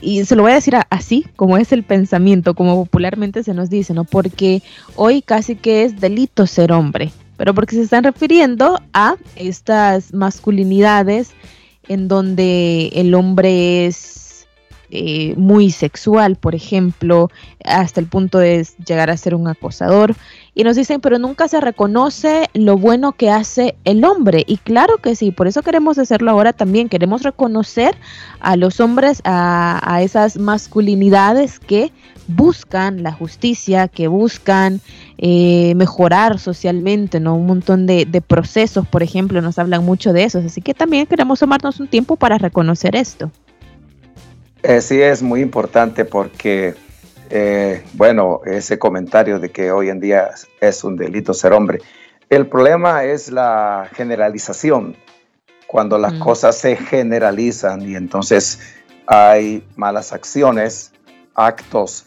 y 0.00 0.24
se 0.24 0.36
lo 0.36 0.42
voy 0.42 0.52
a 0.52 0.56
decir 0.56 0.76
así, 0.90 1.26
como 1.36 1.58
es 1.58 1.72
el 1.72 1.82
pensamiento, 1.82 2.54
como 2.54 2.84
popularmente 2.84 3.42
se 3.42 3.54
nos 3.54 3.70
dice, 3.70 3.94
¿no? 3.94 4.04
Porque 4.04 4.62
hoy 4.96 5.22
casi 5.22 5.56
que 5.56 5.84
es 5.84 6.00
delito 6.00 6.46
ser 6.46 6.72
hombre, 6.72 7.12
pero 7.36 7.54
porque 7.54 7.76
se 7.76 7.82
están 7.82 8.04
refiriendo 8.04 8.80
a 8.92 9.16
estas 9.36 10.12
masculinidades 10.14 11.32
en 11.88 12.08
donde 12.08 12.90
el 12.94 13.14
hombre 13.14 13.86
es 13.86 14.46
eh, 14.90 15.34
muy 15.36 15.70
sexual, 15.70 16.36
por 16.36 16.54
ejemplo, 16.54 17.30
hasta 17.64 17.98
el 17.98 18.06
punto 18.06 18.38
de 18.38 18.66
llegar 18.86 19.10
a 19.10 19.16
ser 19.16 19.34
un 19.34 19.48
acosador. 19.48 20.14
Y 20.54 20.64
nos 20.64 20.76
dicen, 20.76 21.00
pero 21.00 21.18
nunca 21.18 21.48
se 21.48 21.62
reconoce 21.62 22.50
lo 22.52 22.76
bueno 22.76 23.12
que 23.12 23.30
hace 23.30 23.74
el 23.84 24.04
hombre. 24.04 24.44
Y 24.46 24.58
claro 24.58 24.98
que 24.98 25.16
sí, 25.16 25.30
por 25.30 25.46
eso 25.46 25.62
queremos 25.62 25.98
hacerlo 25.98 26.30
ahora 26.30 26.52
también. 26.52 26.90
Queremos 26.90 27.22
reconocer 27.22 27.96
a 28.40 28.56
los 28.56 28.78
hombres, 28.78 29.22
a, 29.24 30.00
esas 30.02 30.36
masculinidades 30.36 31.58
que 31.58 31.90
buscan 32.28 33.02
la 33.02 33.12
justicia, 33.12 33.88
que 33.88 34.08
buscan 34.08 34.82
eh, 35.16 35.74
mejorar 35.74 36.38
socialmente, 36.38 37.18
¿no? 37.18 37.34
Un 37.34 37.46
montón 37.46 37.86
de, 37.86 38.22
procesos, 38.26 38.86
por 38.86 39.02
ejemplo, 39.02 39.40
nos 39.40 39.58
hablan 39.58 39.86
mucho 39.86 40.12
de 40.12 40.24
eso. 40.24 40.38
Así 40.44 40.60
que 40.60 40.74
también 40.74 41.06
queremos 41.06 41.40
tomarnos 41.40 41.80
un 41.80 41.88
tiempo 41.88 42.16
para 42.16 42.36
reconocer 42.36 42.94
esto. 42.94 43.30
Sí, 44.80 45.00
es 45.00 45.22
muy 45.22 45.40
importante 45.40 46.04
porque, 46.04 46.74
eh, 47.34 47.82
bueno, 47.94 48.42
ese 48.44 48.78
comentario 48.78 49.38
de 49.38 49.50
que 49.50 49.72
hoy 49.72 49.88
en 49.88 50.00
día 50.00 50.32
es 50.60 50.84
un 50.84 50.96
delito 50.96 51.32
ser 51.32 51.54
hombre. 51.54 51.78
El 52.28 52.46
problema 52.46 53.04
es 53.04 53.32
la 53.32 53.88
generalización, 53.94 54.96
cuando 55.66 55.96
las 55.96 56.12
cosas 56.14 56.58
se 56.58 56.76
generalizan 56.76 57.88
y 57.88 57.94
entonces 57.94 58.60
hay 59.06 59.66
malas 59.76 60.12
acciones, 60.12 60.92
actos 61.34 62.04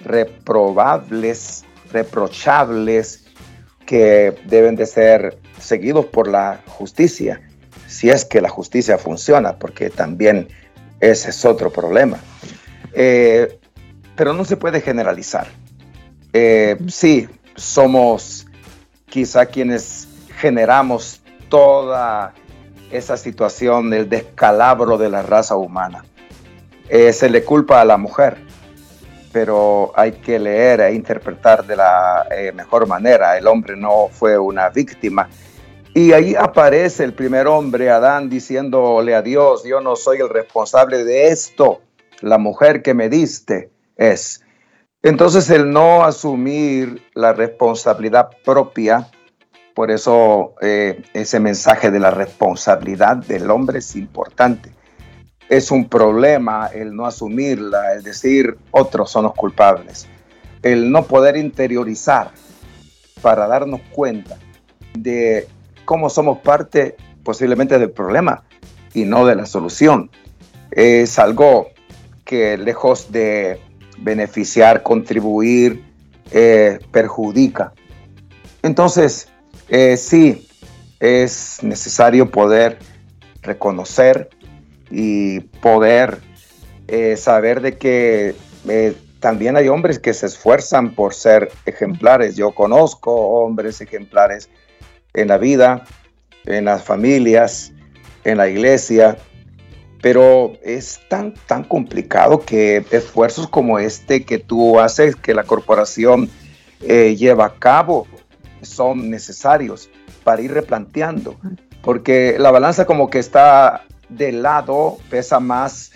reprobables, 0.00 1.64
reprochables, 1.92 3.26
que 3.86 4.34
deben 4.46 4.74
de 4.74 4.86
ser 4.86 5.38
seguidos 5.60 6.06
por 6.06 6.26
la 6.26 6.60
justicia, 6.66 7.40
si 7.86 8.10
es 8.10 8.24
que 8.24 8.40
la 8.40 8.48
justicia 8.48 8.98
funciona, 8.98 9.56
porque 9.56 9.88
también 9.88 10.48
ese 10.98 11.30
es 11.30 11.44
otro 11.44 11.70
problema. 11.70 12.18
Eh, 12.92 13.60
pero 14.16 14.32
no 14.32 14.44
se 14.44 14.56
puede 14.56 14.80
generalizar. 14.80 15.46
Eh, 16.32 16.76
sí, 16.88 17.28
somos 17.56 18.46
quizá 19.06 19.46
quienes 19.46 20.08
generamos 20.36 21.20
toda 21.48 22.34
esa 22.90 23.16
situación 23.16 23.90
del 23.90 24.08
descalabro 24.08 24.98
de 24.98 25.10
la 25.10 25.22
raza 25.22 25.56
humana. 25.56 26.04
Eh, 26.88 27.12
se 27.12 27.30
le 27.30 27.44
culpa 27.44 27.80
a 27.80 27.84
la 27.84 27.96
mujer, 27.96 28.36
pero 29.32 29.92
hay 29.96 30.12
que 30.12 30.38
leer 30.38 30.80
e 30.80 30.94
interpretar 30.94 31.66
de 31.66 31.76
la 31.76 32.26
mejor 32.54 32.86
manera. 32.86 33.38
El 33.38 33.46
hombre 33.46 33.76
no 33.76 34.08
fue 34.10 34.38
una 34.38 34.68
víctima, 34.68 35.28
y 35.96 36.12
ahí 36.12 36.34
aparece 36.34 37.04
el 37.04 37.14
primer 37.14 37.46
hombre, 37.46 37.88
Adán, 37.88 38.28
diciéndole 38.28 39.14
a 39.14 39.22
Dios, 39.22 39.62
yo 39.62 39.80
no 39.80 39.94
soy 39.94 40.18
el 40.18 40.28
responsable 40.28 41.04
de 41.04 41.28
esto, 41.28 41.82
la 42.20 42.36
mujer 42.36 42.82
que 42.82 42.94
me 42.94 43.08
diste 43.08 43.70
es. 43.96 44.42
Entonces 45.02 45.50
el 45.50 45.70
no 45.70 46.04
asumir 46.04 47.02
la 47.14 47.32
responsabilidad 47.32 48.30
propia, 48.44 49.10
por 49.74 49.90
eso 49.90 50.54
eh, 50.62 51.02
ese 51.12 51.40
mensaje 51.40 51.90
de 51.90 52.00
la 52.00 52.10
responsabilidad 52.10 53.16
del 53.16 53.50
hombre 53.50 53.80
es 53.80 53.96
importante. 53.96 54.70
Es 55.48 55.70
un 55.70 55.88
problema 55.88 56.68
el 56.68 56.96
no 56.96 57.04
asumirla, 57.04 57.92
el 57.92 58.02
decir 58.02 58.56
otros 58.70 59.10
son 59.10 59.24
los 59.24 59.34
culpables, 59.34 60.08
el 60.62 60.90
no 60.90 61.04
poder 61.04 61.36
interiorizar 61.36 62.30
para 63.20 63.46
darnos 63.46 63.80
cuenta 63.92 64.38
de 64.96 65.46
cómo 65.84 66.08
somos 66.08 66.38
parte 66.38 66.96
posiblemente 67.22 67.78
del 67.78 67.90
problema 67.90 68.44
y 68.94 69.04
no 69.04 69.26
de 69.26 69.36
la 69.36 69.44
solución. 69.44 70.10
Es 70.70 71.18
algo 71.18 71.68
que 72.24 72.56
lejos 72.56 73.12
de 73.12 73.60
beneficiar, 73.98 74.82
contribuir, 74.82 75.84
eh, 76.30 76.78
perjudica. 76.90 77.72
Entonces, 78.62 79.28
eh, 79.68 79.96
sí, 79.96 80.48
es 81.00 81.58
necesario 81.62 82.30
poder 82.30 82.78
reconocer 83.42 84.30
y 84.90 85.40
poder 85.40 86.18
eh, 86.88 87.16
saber 87.16 87.60
de 87.60 87.76
que 87.76 88.34
también 89.20 89.56
hay 89.56 89.68
hombres 89.68 89.98
que 89.98 90.14
se 90.14 90.26
esfuerzan 90.26 90.94
por 90.94 91.14
ser 91.14 91.50
ejemplares. 91.66 92.36
Yo 92.36 92.52
conozco 92.52 93.12
hombres 93.14 93.80
ejemplares 93.80 94.48
en 95.12 95.28
la 95.28 95.38
vida, 95.38 95.84
en 96.46 96.66
las 96.66 96.82
familias, 96.82 97.72
en 98.24 98.38
la 98.38 98.48
iglesia, 98.48 99.16
pero 100.04 100.52
es 100.62 101.00
tan, 101.08 101.32
tan 101.46 101.64
complicado 101.64 102.40
que 102.40 102.84
esfuerzos 102.90 103.48
como 103.48 103.78
este 103.78 104.26
que 104.26 104.38
tú 104.38 104.78
haces, 104.78 105.16
que 105.16 105.32
la 105.32 105.44
corporación 105.44 106.28
eh, 106.82 107.16
lleva 107.16 107.46
a 107.46 107.54
cabo, 107.54 108.06
son 108.60 109.08
necesarios 109.08 109.88
para 110.22 110.42
ir 110.42 110.52
replanteando, 110.52 111.36
porque 111.80 112.36
la 112.38 112.50
balanza 112.50 112.84
como 112.84 113.08
que 113.08 113.18
está 113.18 113.84
de 114.10 114.32
lado, 114.32 114.98
pesa 115.08 115.40
más 115.40 115.92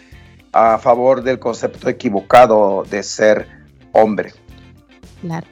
a 0.52 0.78
favor 0.78 1.22
del 1.22 1.38
concepto 1.38 1.90
equivocado 1.90 2.84
de 2.88 3.02
ser 3.02 3.46
hombre. 3.92 4.32
Claro. 5.20 5.46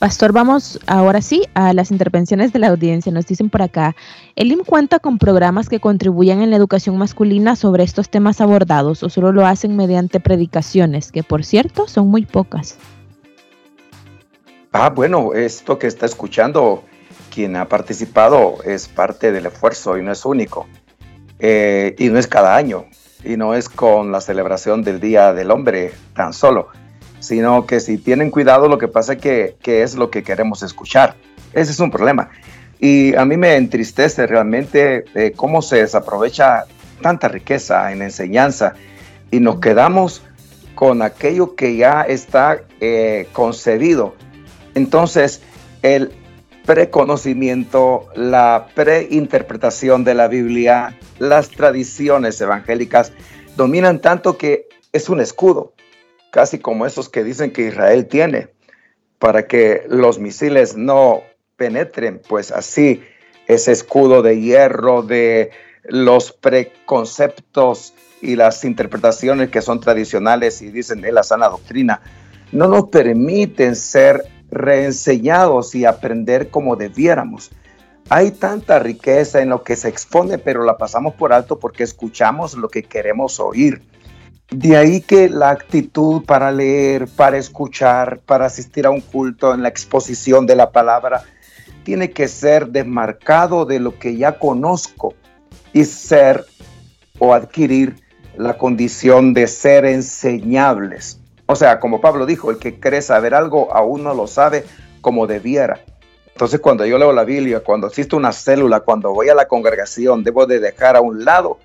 Pastor, 0.00 0.32
vamos 0.32 0.80
ahora 0.86 1.20
sí 1.20 1.42
a 1.52 1.74
las 1.74 1.90
intervenciones 1.90 2.54
de 2.54 2.58
la 2.58 2.68
audiencia. 2.68 3.12
Nos 3.12 3.26
dicen 3.26 3.50
por 3.50 3.60
acá, 3.60 3.94
¿el 4.34 4.50
IM 4.50 4.64
cuenta 4.64 4.98
con 4.98 5.18
programas 5.18 5.68
que 5.68 5.78
contribuyan 5.78 6.40
en 6.40 6.48
la 6.48 6.56
educación 6.56 6.96
masculina 6.96 7.54
sobre 7.54 7.84
estos 7.84 8.08
temas 8.08 8.40
abordados 8.40 9.02
o 9.02 9.10
solo 9.10 9.30
lo 9.30 9.44
hacen 9.44 9.76
mediante 9.76 10.18
predicaciones, 10.18 11.12
que 11.12 11.22
por 11.22 11.44
cierto 11.44 11.86
son 11.86 12.08
muy 12.08 12.24
pocas? 12.24 12.78
Ah, 14.72 14.88
bueno, 14.88 15.34
esto 15.34 15.78
que 15.78 15.88
está 15.88 16.06
escuchando, 16.06 16.82
quien 17.30 17.54
ha 17.56 17.68
participado 17.68 18.56
es 18.64 18.88
parte 18.88 19.32
del 19.32 19.44
esfuerzo 19.44 19.98
y 19.98 20.02
no 20.02 20.12
es 20.12 20.24
único. 20.24 20.66
Eh, 21.40 21.94
y 21.98 22.08
no 22.08 22.18
es 22.18 22.26
cada 22.26 22.56
año, 22.56 22.86
y 23.22 23.36
no 23.36 23.52
es 23.52 23.68
con 23.68 24.12
la 24.12 24.22
celebración 24.22 24.82
del 24.82 24.98
Día 24.98 25.34
del 25.34 25.50
Hombre 25.50 25.92
tan 26.14 26.32
solo 26.32 26.68
sino 27.20 27.66
que 27.66 27.80
si 27.80 27.98
tienen 27.98 28.30
cuidado, 28.30 28.68
lo 28.68 28.78
que 28.78 28.88
pasa 28.88 29.12
es 29.14 29.18
que, 29.20 29.56
es 29.64 29.94
lo 29.94 30.10
que 30.10 30.22
queremos 30.22 30.62
escuchar. 30.62 31.14
Ese 31.52 31.70
es 31.72 31.80
un 31.80 31.90
problema. 31.90 32.30
Y 32.80 33.14
a 33.14 33.24
mí 33.24 33.36
me 33.36 33.56
entristece 33.56 34.26
realmente 34.26 35.04
eh, 35.14 35.32
cómo 35.36 35.62
se 35.62 35.76
desaprovecha 35.76 36.64
tanta 37.02 37.28
riqueza 37.28 37.92
en 37.92 38.02
enseñanza 38.02 38.74
y 39.30 39.40
nos 39.40 39.60
quedamos 39.60 40.22
con 40.74 41.02
aquello 41.02 41.54
que 41.54 41.76
ya 41.76 42.02
está 42.02 42.62
eh, 42.80 43.28
concebido. 43.32 44.14
Entonces, 44.74 45.42
el 45.82 46.12
preconocimiento, 46.64 48.06
la 48.14 48.68
preinterpretación 48.74 50.04
de 50.04 50.14
la 50.14 50.28
Biblia, 50.28 50.96
las 51.18 51.50
tradiciones 51.50 52.40
evangélicas 52.40 53.12
dominan 53.56 54.00
tanto 54.00 54.38
que 54.38 54.68
es 54.92 55.08
un 55.08 55.20
escudo 55.20 55.74
casi 56.30 56.58
como 56.58 56.86
esos 56.86 57.08
que 57.08 57.24
dicen 57.24 57.52
que 57.52 57.68
Israel 57.68 58.06
tiene, 58.06 58.48
para 59.18 59.46
que 59.46 59.84
los 59.88 60.18
misiles 60.18 60.76
no 60.76 61.22
penetren 61.56 62.20
pues 62.26 62.50
así 62.50 63.02
ese 63.46 63.72
escudo 63.72 64.22
de 64.22 64.40
hierro 64.40 65.02
de 65.02 65.50
los 65.84 66.32
preconceptos 66.32 67.94
y 68.22 68.36
las 68.36 68.64
interpretaciones 68.64 69.50
que 69.50 69.62
son 69.62 69.80
tradicionales 69.80 70.62
y 70.62 70.70
dicen 70.70 71.00
de 71.00 71.12
la 71.12 71.22
sana 71.22 71.48
doctrina, 71.48 72.00
no 72.52 72.68
nos 72.68 72.88
permiten 72.88 73.76
ser 73.76 74.24
reenseñados 74.50 75.74
y 75.74 75.84
aprender 75.84 76.50
como 76.50 76.76
debiéramos. 76.76 77.50
Hay 78.08 78.32
tanta 78.32 78.78
riqueza 78.78 79.40
en 79.40 79.50
lo 79.50 79.62
que 79.62 79.76
se 79.76 79.88
expone, 79.88 80.38
pero 80.38 80.64
la 80.64 80.76
pasamos 80.76 81.14
por 81.14 81.32
alto 81.32 81.58
porque 81.58 81.84
escuchamos 81.84 82.54
lo 82.54 82.68
que 82.68 82.82
queremos 82.82 83.38
oír. 83.38 83.82
De 84.50 84.76
ahí 84.76 85.00
que 85.00 85.28
la 85.28 85.50
actitud 85.50 86.24
para 86.24 86.50
leer, 86.50 87.06
para 87.06 87.36
escuchar, 87.36 88.18
para 88.26 88.46
asistir 88.46 88.84
a 88.84 88.90
un 88.90 89.00
culto 89.00 89.54
en 89.54 89.62
la 89.62 89.68
exposición 89.68 90.44
de 90.44 90.56
la 90.56 90.72
palabra, 90.72 91.22
tiene 91.84 92.10
que 92.10 92.26
ser 92.26 92.68
desmarcado 92.68 93.64
de 93.64 93.78
lo 93.78 93.98
que 93.98 94.16
ya 94.16 94.38
conozco 94.38 95.14
y 95.72 95.84
ser 95.84 96.44
o 97.20 97.32
adquirir 97.32 97.96
la 98.36 98.58
condición 98.58 99.34
de 99.34 99.46
ser 99.46 99.84
enseñables. 99.84 101.20
O 101.46 101.54
sea, 101.54 101.78
como 101.78 102.00
Pablo 102.00 102.26
dijo, 102.26 102.50
el 102.50 102.58
que 102.58 102.80
cree 102.80 103.02
saber 103.02 103.34
algo 103.34 103.72
aún 103.72 104.02
no 104.02 104.14
lo 104.14 104.26
sabe 104.26 104.64
como 105.00 105.28
debiera. 105.28 105.80
Entonces, 106.32 106.58
cuando 106.60 106.86
yo 106.86 106.98
leo 106.98 107.12
la 107.12 107.24
Biblia, 107.24 107.60
cuando 107.60 107.86
a 107.86 108.16
una 108.16 108.32
célula, 108.32 108.80
cuando 108.80 109.12
voy 109.12 109.28
a 109.28 109.34
la 109.34 109.46
congregación, 109.46 110.24
debo 110.24 110.46
de 110.46 110.58
dejar 110.58 110.96
a 110.96 111.00
un 111.00 111.24
lado 111.24 111.58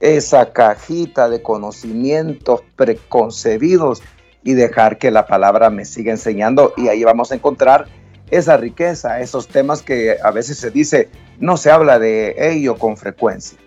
esa 0.00 0.52
cajita 0.52 1.28
de 1.28 1.42
conocimientos 1.42 2.62
preconcebidos 2.74 4.02
y 4.42 4.54
dejar 4.54 4.98
que 4.98 5.10
la 5.10 5.26
palabra 5.26 5.68
me 5.70 5.84
siga 5.84 6.10
enseñando 6.10 6.72
y 6.76 6.88
ahí 6.88 7.04
vamos 7.04 7.30
a 7.30 7.34
encontrar 7.34 7.86
esa 8.30 8.56
riqueza, 8.56 9.20
esos 9.20 9.48
temas 9.48 9.82
que 9.82 10.16
a 10.22 10.30
veces 10.30 10.58
se 10.58 10.70
dice, 10.70 11.08
no 11.38 11.56
se 11.56 11.70
habla 11.70 11.98
de 11.98 12.34
ello 12.38 12.76
con 12.76 12.96
frecuencia. 12.96 13.58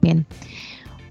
Bien. 0.00 0.24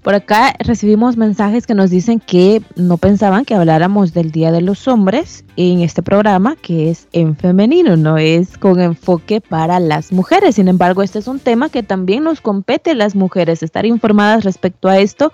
Por 0.06 0.14
acá 0.14 0.54
recibimos 0.60 1.16
mensajes 1.16 1.66
que 1.66 1.74
nos 1.74 1.90
dicen 1.90 2.20
que 2.20 2.62
no 2.76 2.96
pensaban 2.96 3.44
que 3.44 3.56
habláramos 3.56 4.14
del 4.14 4.30
Día 4.30 4.52
de 4.52 4.60
los 4.60 4.86
Hombres 4.86 5.44
en 5.56 5.80
este 5.80 6.00
programa, 6.00 6.54
que 6.54 6.90
es 6.90 7.08
en 7.10 7.34
femenino, 7.34 7.96
no 7.96 8.16
es 8.16 8.56
con 8.56 8.78
enfoque 8.78 9.40
para 9.40 9.80
las 9.80 10.12
mujeres. 10.12 10.54
Sin 10.54 10.68
embargo, 10.68 11.02
este 11.02 11.18
es 11.18 11.26
un 11.26 11.40
tema 11.40 11.70
que 11.70 11.82
también 11.82 12.22
nos 12.22 12.40
compete 12.40 12.92
a 12.92 12.94
las 12.94 13.16
mujeres, 13.16 13.64
estar 13.64 13.84
informadas 13.84 14.44
respecto 14.44 14.86
a 14.86 15.00
esto 15.00 15.32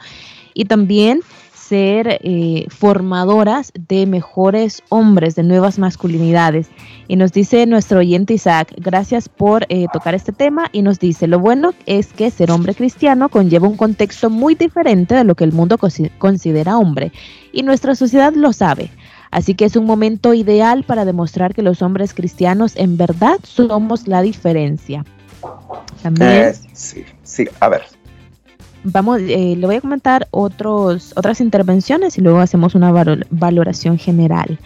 y 0.54 0.64
también 0.64 1.20
ser 1.72 2.18
eh, 2.22 2.66
formadoras 2.68 3.72
de 3.88 4.04
mejores 4.04 4.82
hombres, 4.90 5.36
de 5.36 5.42
nuevas 5.42 5.78
masculinidades. 5.78 6.68
Y 7.08 7.16
nos 7.16 7.32
dice 7.32 7.64
nuestro 7.64 8.00
oyente 8.00 8.34
Isaac, 8.34 8.74
gracias 8.76 9.30
por 9.30 9.64
eh, 9.70 9.86
tocar 9.90 10.14
este 10.14 10.32
tema 10.32 10.68
y 10.72 10.82
nos 10.82 10.98
dice, 10.98 11.26
lo 11.26 11.38
bueno 11.38 11.72
es 11.86 12.08
que 12.12 12.30
ser 12.30 12.50
hombre 12.50 12.74
cristiano 12.74 13.30
conlleva 13.30 13.68
un 13.68 13.78
contexto 13.78 14.28
muy 14.28 14.54
diferente 14.54 15.14
de 15.14 15.24
lo 15.24 15.34
que 15.34 15.44
el 15.44 15.52
mundo 15.52 15.78
considera 16.18 16.76
hombre 16.76 17.10
y 17.54 17.62
nuestra 17.62 17.94
sociedad 17.94 18.34
lo 18.34 18.52
sabe. 18.52 18.90
Así 19.30 19.54
que 19.54 19.64
es 19.64 19.74
un 19.74 19.86
momento 19.86 20.34
ideal 20.34 20.84
para 20.84 21.06
demostrar 21.06 21.54
que 21.54 21.62
los 21.62 21.80
hombres 21.80 22.12
cristianos 22.12 22.76
en 22.76 22.98
verdad 22.98 23.38
somos 23.44 24.06
la 24.06 24.20
diferencia. 24.20 25.06
También. 26.02 26.30
Eh, 26.30 26.54
sí, 26.74 27.06
sí, 27.22 27.48
a 27.60 27.70
ver, 27.70 27.82
vamos, 28.84 29.20
eh, 29.20 29.54
le 29.56 29.66
voy 29.66 29.76
a 29.76 29.80
comentar 29.80 30.28
otros, 30.30 31.12
otras 31.16 31.40
intervenciones 31.40 32.18
y 32.18 32.20
luego 32.20 32.40
hacemos 32.40 32.74
una 32.74 32.92
valoración 33.30 33.98
general. 33.98 34.58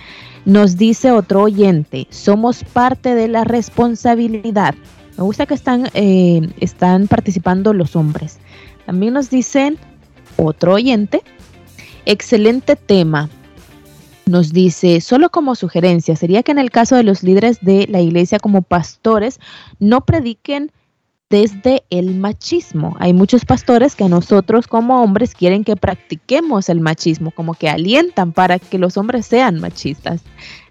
Nos 0.44 0.76
dice 0.76 1.10
otro 1.10 1.42
oyente, 1.42 2.06
somos 2.10 2.62
parte 2.64 3.14
de 3.14 3.28
la 3.28 3.44
responsabilidad. 3.44 4.74
Me 5.16 5.24
gusta 5.24 5.46
que 5.46 5.54
están, 5.54 5.88
eh, 5.94 6.48
están 6.60 7.08
participando 7.08 7.72
los 7.72 7.96
hombres. 7.96 8.38
También 8.84 9.14
nos 9.14 9.30
dicen 9.30 9.78
otro 10.36 10.74
oyente, 10.74 11.22
excelente 12.04 12.76
tema. 12.76 13.28
Nos 14.26 14.52
dice, 14.52 15.00
solo 15.00 15.30
como 15.30 15.54
sugerencia, 15.54 16.16
sería 16.16 16.42
que 16.42 16.52
en 16.52 16.58
el 16.58 16.70
caso 16.70 16.96
de 16.96 17.04
los 17.04 17.22
líderes 17.22 17.58
de 17.60 17.86
la 17.88 18.00
iglesia 18.00 18.38
como 18.38 18.62
pastores 18.62 19.40
no 19.78 20.04
prediquen 20.04 20.72
desde 21.28 21.82
el 21.90 22.14
machismo. 22.14 22.96
Hay 23.00 23.12
muchos 23.12 23.44
pastores 23.44 23.96
que 23.96 24.08
nosotros 24.08 24.68
como 24.68 25.02
hombres 25.02 25.34
quieren 25.34 25.64
que 25.64 25.76
practiquemos 25.76 26.68
el 26.68 26.80
machismo, 26.80 27.32
como 27.32 27.54
que 27.54 27.68
alientan 27.68 28.32
para 28.32 28.58
que 28.58 28.78
los 28.78 28.96
hombres 28.96 29.26
sean 29.26 29.60
machistas. 29.60 30.22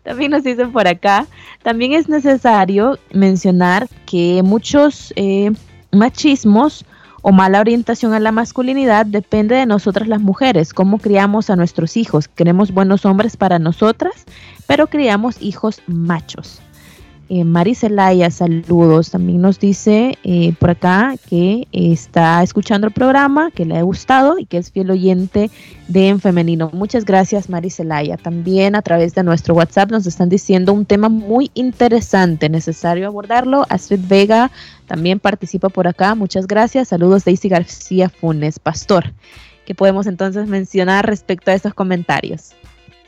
También 0.03 0.31
nos 0.31 0.43
dicen 0.43 0.71
por 0.71 0.87
acá, 0.87 1.27
también 1.63 1.93
es 1.93 2.07
necesario 2.07 2.97
mencionar 3.11 3.89
que 4.05 4.41
muchos 4.43 5.11
eh, 5.17 5.51
machismos 5.91 6.85
o 7.21 7.31
mala 7.31 7.59
orientación 7.59 8.13
a 8.13 8.19
la 8.19 8.31
masculinidad 8.31 9.05
depende 9.05 9.55
de 9.55 9.65
nosotras 9.65 10.07
las 10.07 10.21
mujeres, 10.21 10.73
cómo 10.73 10.99
criamos 10.99 11.49
a 11.49 11.55
nuestros 11.55 11.97
hijos. 11.97 12.27
Queremos 12.27 12.71
buenos 12.71 13.03
hombres 13.03 13.35
para 13.35 13.57
nosotras, 13.57 14.25
pero 14.67 14.87
criamos 14.87 15.41
hijos 15.41 15.81
machos. 15.87 16.61
Eh, 17.27 17.43
Maricelaya, 17.43 18.29
saludos. 18.29 19.09
También 19.09 19.41
nos 19.41 19.59
dice 19.59 20.15
eh, 20.23 20.53
por 20.59 20.69
acá 20.69 21.15
que 21.27 21.67
está 21.71 22.43
escuchando 22.43 22.85
el 22.85 22.93
programa, 22.93 23.49
que 23.49 23.65
le 23.65 23.77
ha 23.77 23.81
gustado 23.81 24.37
y 24.37 24.45
que 24.45 24.57
es 24.57 24.71
fiel 24.71 24.91
oyente 24.91 25.49
de 25.87 26.09
En 26.09 26.19
Femenino. 26.19 26.69
Muchas 26.71 27.03
gracias, 27.03 27.49
Maricelaya. 27.49 28.17
También 28.17 28.75
a 28.75 28.83
través 28.83 29.15
de 29.15 29.23
nuestro 29.23 29.55
WhatsApp 29.55 29.89
nos 29.89 30.05
están 30.05 30.29
diciendo 30.29 30.71
un 30.71 30.85
tema 30.85 31.09
muy 31.09 31.49
interesante, 31.55 32.47
necesario 32.47 33.07
abordarlo. 33.07 33.65
Astrid 33.69 34.01
Vega 34.07 34.51
también 34.85 35.19
participa 35.19 35.69
por 35.69 35.87
acá. 35.87 36.13
Muchas 36.13 36.45
gracias. 36.45 36.89
Saludos, 36.89 37.25
Daisy 37.25 37.49
García 37.49 38.09
Funes, 38.09 38.59
pastor. 38.59 39.13
¿Qué 39.65 39.73
podemos 39.73 40.05
entonces 40.05 40.47
mencionar 40.47 41.07
respecto 41.07 41.49
a 41.49 41.55
estos 41.55 41.73
comentarios? 41.73 42.53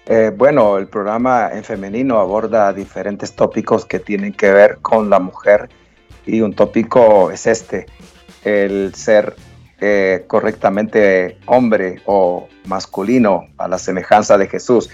Eh, 0.09 0.31
bueno, 0.33 0.77
el 0.77 0.87
programa 0.87 1.49
en 1.51 1.65
femenino 1.65 2.19
aborda 2.19 2.71
diferentes 2.71 3.33
tópicos 3.33 3.85
que 3.85 3.99
tienen 3.99 4.31
que 4.31 4.51
ver 4.53 4.77
con 4.81 5.09
la 5.09 5.19
mujer 5.19 5.67
y 6.25 6.39
un 6.39 6.53
tópico 6.53 7.29
es 7.29 7.45
este, 7.45 7.87
el 8.45 8.93
ser 8.95 9.35
eh, 9.81 10.23
correctamente 10.27 11.37
hombre 11.45 12.01
o 12.05 12.47
masculino 12.67 13.47
a 13.57 13.67
la 13.67 13.77
semejanza 13.77 14.37
de 14.37 14.47
Jesús. 14.47 14.89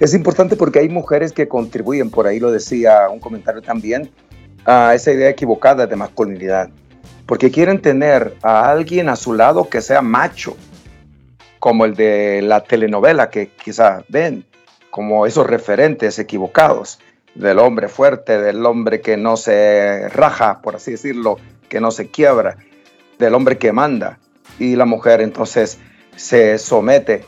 Es 0.00 0.14
importante 0.14 0.56
porque 0.56 0.78
hay 0.78 0.88
mujeres 0.88 1.32
que 1.32 1.46
contribuyen, 1.46 2.10
por 2.10 2.26
ahí 2.26 2.40
lo 2.40 2.50
decía 2.50 3.10
un 3.10 3.20
comentario 3.20 3.60
también, 3.60 4.10
a 4.64 4.94
esa 4.94 5.12
idea 5.12 5.28
equivocada 5.28 5.86
de 5.86 5.94
masculinidad, 5.94 6.70
porque 7.26 7.50
quieren 7.50 7.82
tener 7.82 8.34
a 8.42 8.70
alguien 8.70 9.10
a 9.10 9.16
su 9.16 9.34
lado 9.34 9.68
que 9.68 9.82
sea 9.82 10.00
macho, 10.00 10.56
como 11.58 11.84
el 11.84 11.94
de 11.94 12.40
la 12.42 12.62
telenovela 12.62 13.28
que 13.28 13.48
quizá 13.48 14.02
ven, 14.08 14.44
como 14.94 15.26
esos 15.26 15.48
referentes 15.48 16.20
equivocados 16.20 17.00
del 17.34 17.58
hombre 17.58 17.88
fuerte, 17.88 18.40
del 18.40 18.64
hombre 18.64 19.00
que 19.00 19.16
no 19.16 19.36
se 19.36 20.08
raja, 20.10 20.62
por 20.62 20.76
así 20.76 20.92
decirlo, 20.92 21.36
que 21.68 21.80
no 21.80 21.90
se 21.90 22.12
quiebra, 22.12 22.58
del 23.18 23.34
hombre 23.34 23.58
que 23.58 23.72
manda. 23.72 24.20
Y 24.60 24.76
la 24.76 24.84
mujer 24.84 25.20
entonces 25.20 25.78
se 26.14 26.58
somete 26.58 27.24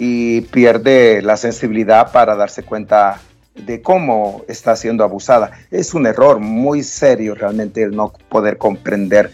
y 0.00 0.40
pierde 0.40 1.22
la 1.22 1.36
sensibilidad 1.36 2.10
para 2.10 2.34
darse 2.34 2.64
cuenta 2.64 3.20
de 3.54 3.80
cómo 3.82 4.42
está 4.48 4.74
siendo 4.74 5.04
abusada. 5.04 5.52
Es 5.70 5.94
un 5.94 6.08
error 6.08 6.40
muy 6.40 6.82
serio 6.82 7.36
realmente 7.36 7.84
el 7.84 7.94
no 7.94 8.14
poder 8.28 8.58
comprender 8.58 9.30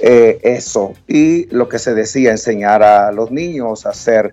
eh, 0.00 0.38
eso. 0.44 0.92
Y 1.08 1.46
lo 1.46 1.68
que 1.68 1.80
se 1.80 1.92
decía, 1.92 2.30
enseñar 2.30 2.84
a 2.84 3.10
los 3.10 3.32
niños 3.32 3.84
a 3.84 3.92
ser 3.92 4.32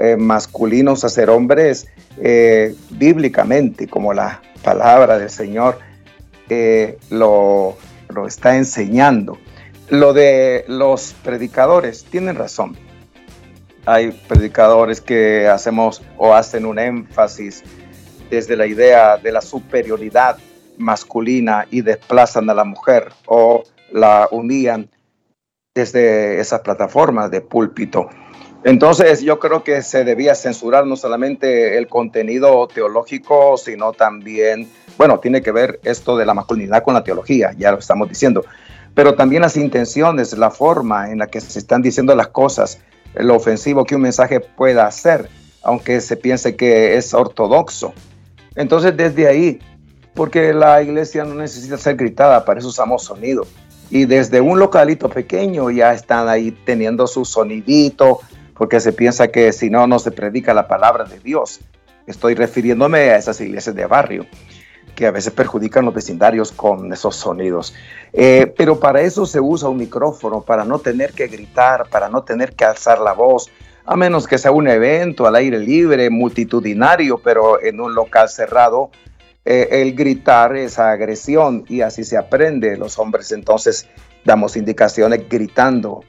eh, 0.00 0.16
masculinos, 0.16 1.04
a 1.04 1.10
ser 1.10 1.28
hombres, 1.28 1.86
eh, 2.16 2.74
bíblicamente, 2.88 3.86
como 3.86 4.14
la 4.14 4.40
palabra 4.62 5.18
del 5.18 5.28
Señor 5.28 5.78
eh, 6.48 6.98
lo, 7.10 7.76
lo 8.08 8.26
está 8.26 8.56
enseñando. 8.56 9.36
Lo 9.90 10.14
de 10.14 10.64
los 10.68 11.14
predicadores, 11.22 12.04
tienen 12.04 12.36
razón. 12.36 12.78
Hay 13.84 14.12
predicadores 14.26 15.02
que 15.02 15.46
hacemos 15.48 16.02
o 16.16 16.32
hacen 16.32 16.64
un 16.64 16.78
énfasis 16.78 17.62
desde 18.30 18.56
la 18.56 18.66
idea 18.66 19.18
de 19.18 19.32
la 19.32 19.42
superioridad 19.42 20.38
masculina 20.78 21.66
y 21.70 21.82
desplazan 21.82 22.48
a 22.48 22.54
la 22.54 22.64
mujer 22.64 23.12
o 23.26 23.64
la 23.92 24.28
unían 24.30 24.88
desde 25.74 26.40
esas 26.40 26.60
plataformas 26.60 27.30
de 27.30 27.42
púlpito. 27.42 28.08
Entonces 28.62 29.22
yo 29.22 29.38
creo 29.38 29.64
que 29.64 29.82
se 29.82 30.04
debía 30.04 30.34
censurar 30.34 30.86
no 30.86 30.96
solamente 30.96 31.78
el 31.78 31.88
contenido 31.88 32.68
teológico, 32.68 33.56
sino 33.56 33.92
también, 33.92 34.68
bueno, 34.98 35.18
tiene 35.18 35.40
que 35.40 35.50
ver 35.50 35.80
esto 35.82 36.16
de 36.16 36.26
la 36.26 36.34
masculinidad 36.34 36.82
con 36.82 36.92
la 36.92 37.02
teología, 37.02 37.52
ya 37.56 37.72
lo 37.72 37.78
estamos 37.78 38.08
diciendo, 38.08 38.44
pero 38.94 39.14
también 39.14 39.42
las 39.42 39.56
intenciones, 39.56 40.36
la 40.36 40.50
forma 40.50 41.10
en 41.10 41.18
la 41.18 41.28
que 41.28 41.40
se 41.40 41.58
están 41.58 41.80
diciendo 41.80 42.14
las 42.14 42.28
cosas, 42.28 42.80
lo 43.14 43.34
ofensivo 43.34 43.84
que 43.86 43.96
un 43.96 44.02
mensaje 44.02 44.40
pueda 44.40 44.86
hacer, 44.86 45.30
aunque 45.62 46.00
se 46.02 46.16
piense 46.16 46.54
que 46.54 46.96
es 46.96 47.14
ortodoxo. 47.14 47.94
Entonces 48.56 48.94
desde 48.94 49.26
ahí 49.26 49.58
porque 50.14 50.52
la 50.52 50.82
iglesia 50.82 51.24
no 51.24 51.34
necesita 51.34 51.78
ser 51.78 51.96
gritada, 51.96 52.44
para 52.44 52.60
eso 52.60 52.68
usamos 52.68 53.04
sonido. 53.04 53.46
Y 53.90 54.04
desde 54.04 54.40
un 54.40 54.58
localito 54.58 55.08
pequeño 55.08 55.70
ya 55.70 55.92
están 55.92 56.28
ahí 56.28 56.52
teniendo 56.64 57.06
su 57.06 57.24
sonidito, 57.24 58.20
porque 58.60 58.78
se 58.78 58.92
piensa 58.92 59.28
que 59.28 59.54
si 59.54 59.70
no, 59.70 59.86
no 59.86 59.98
se 59.98 60.10
predica 60.10 60.52
la 60.52 60.68
palabra 60.68 61.04
de 61.04 61.18
Dios. 61.18 61.60
Estoy 62.06 62.34
refiriéndome 62.34 63.08
a 63.08 63.16
esas 63.16 63.40
iglesias 63.40 63.74
de 63.74 63.86
barrio 63.86 64.26
que 64.94 65.06
a 65.06 65.10
veces 65.10 65.32
perjudican 65.32 65.86
los 65.86 65.94
vecindarios 65.94 66.52
con 66.52 66.92
esos 66.92 67.16
sonidos. 67.16 67.72
Eh, 68.12 68.52
pero 68.58 68.78
para 68.78 69.00
eso 69.00 69.24
se 69.24 69.40
usa 69.40 69.70
un 69.70 69.78
micrófono, 69.78 70.42
para 70.42 70.66
no 70.66 70.78
tener 70.78 71.14
que 71.14 71.28
gritar, 71.28 71.88
para 71.88 72.10
no 72.10 72.22
tener 72.22 72.52
que 72.52 72.66
alzar 72.66 73.00
la 73.00 73.14
voz, 73.14 73.48
a 73.86 73.96
menos 73.96 74.28
que 74.28 74.36
sea 74.36 74.50
un 74.50 74.68
evento 74.68 75.26
al 75.26 75.36
aire 75.36 75.58
libre, 75.58 76.10
multitudinario, 76.10 77.16
pero 77.16 77.62
en 77.62 77.80
un 77.80 77.94
local 77.94 78.28
cerrado, 78.28 78.90
eh, 79.46 79.68
el 79.70 79.94
gritar 79.94 80.54
es 80.54 80.78
agresión 80.78 81.64
y 81.66 81.80
así 81.80 82.04
se 82.04 82.18
aprende. 82.18 82.76
Los 82.76 82.98
hombres 82.98 83.32
entonces 83.32 83.88
damos 84.26 84.54
indicaciones 84.54 85.26
gritando 85.30 86.02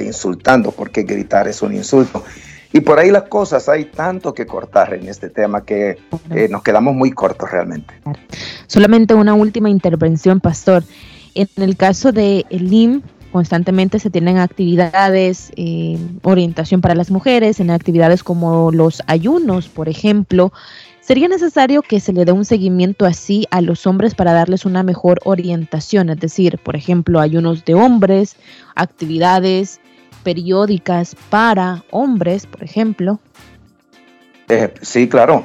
insultando, 0.00 0.70
porque 0.70 1.02
gritar 1.02 1.48
es 1.48 1.62
un 1.62 1.74
insulto. 1.74 2.24
Y 2.72 2.80
por 2.80 2.98
ahí 2.98 3.10
las 3.10 3.24
cosas, 3.24 3.68
hay 3.68 3.84
tanto 3.86 4.32
que 4.32 4.46
cortar 4.46 4.94
en 4.94 5.06
este 5.08 5.28
tema 5.28 5.64
que 5.64 5.98
eh, 6.30 6.48
nos 6.50 6.62
quedamos 6.62 6.94
muy 6.94 7.10
cortos 7.10 7.50
realmente. 7.50 7.94
Solamente 8.66 9.14
una 9.14 9.34
última 9.34 9.68
intervención, 9.68 10.40
Pastor. 10.40 10.84
En 11.34 11.48
el 11.56 11.76
caso 11.76 12.12
de 12.12 12.46
el 12.48 12.72
IM, 12.72 13.02
constantemente 13.30 13.98
se 13.98 14.10
tienen 14.10 14.38
actividades, 14.38 15.52
eh, 15.56 15.98
orientación 16.22 16.80
para 16.80 16.94
las 16.94 17.10
mujeres, 17.10 17.60
en 17.60 17.70
actividades 17.70 18.22
como 18.22 18.72
los 18.72 19.02
ayunos, 19.06 19.68
por 19.68 19.88
ejemplo. 19.88 20.52
¿Sería 21.00 21.26
necesario 21.26 21.82
que 21.82 21.98
se 21.98 22.12
le 22.12 22.24
dé 22.24 22.32
un 22.32 22.44
seguimiento 22.44 23.06
así 23.06 23.46
a 23.50 23.60
los 23.60 23.86
hombres 23.86 24.14
para 24.14 24.32
darles 24.32 24.64
una 24.64 24.82
mejor 24.82 25.18
orientación? 25.24 26.10
Es 26.10 26.20
decir, 26.20 26.58
por 26.58 26.76
ejemplo, 26.76 27.18
ayunos 27.20 27.64
de 27.64 27.74
hombres, 27.74 28.36
actividades 28.76 29.80
periódicas 30.22 31.16
para 31.30 31.84
hombres, 31.90 32.46
por 32.46 32.62
ejemplo? 32.62 33.20
Eh, 34.48 34.72
sí, 34.80 35.08
claro. 35.08 35.44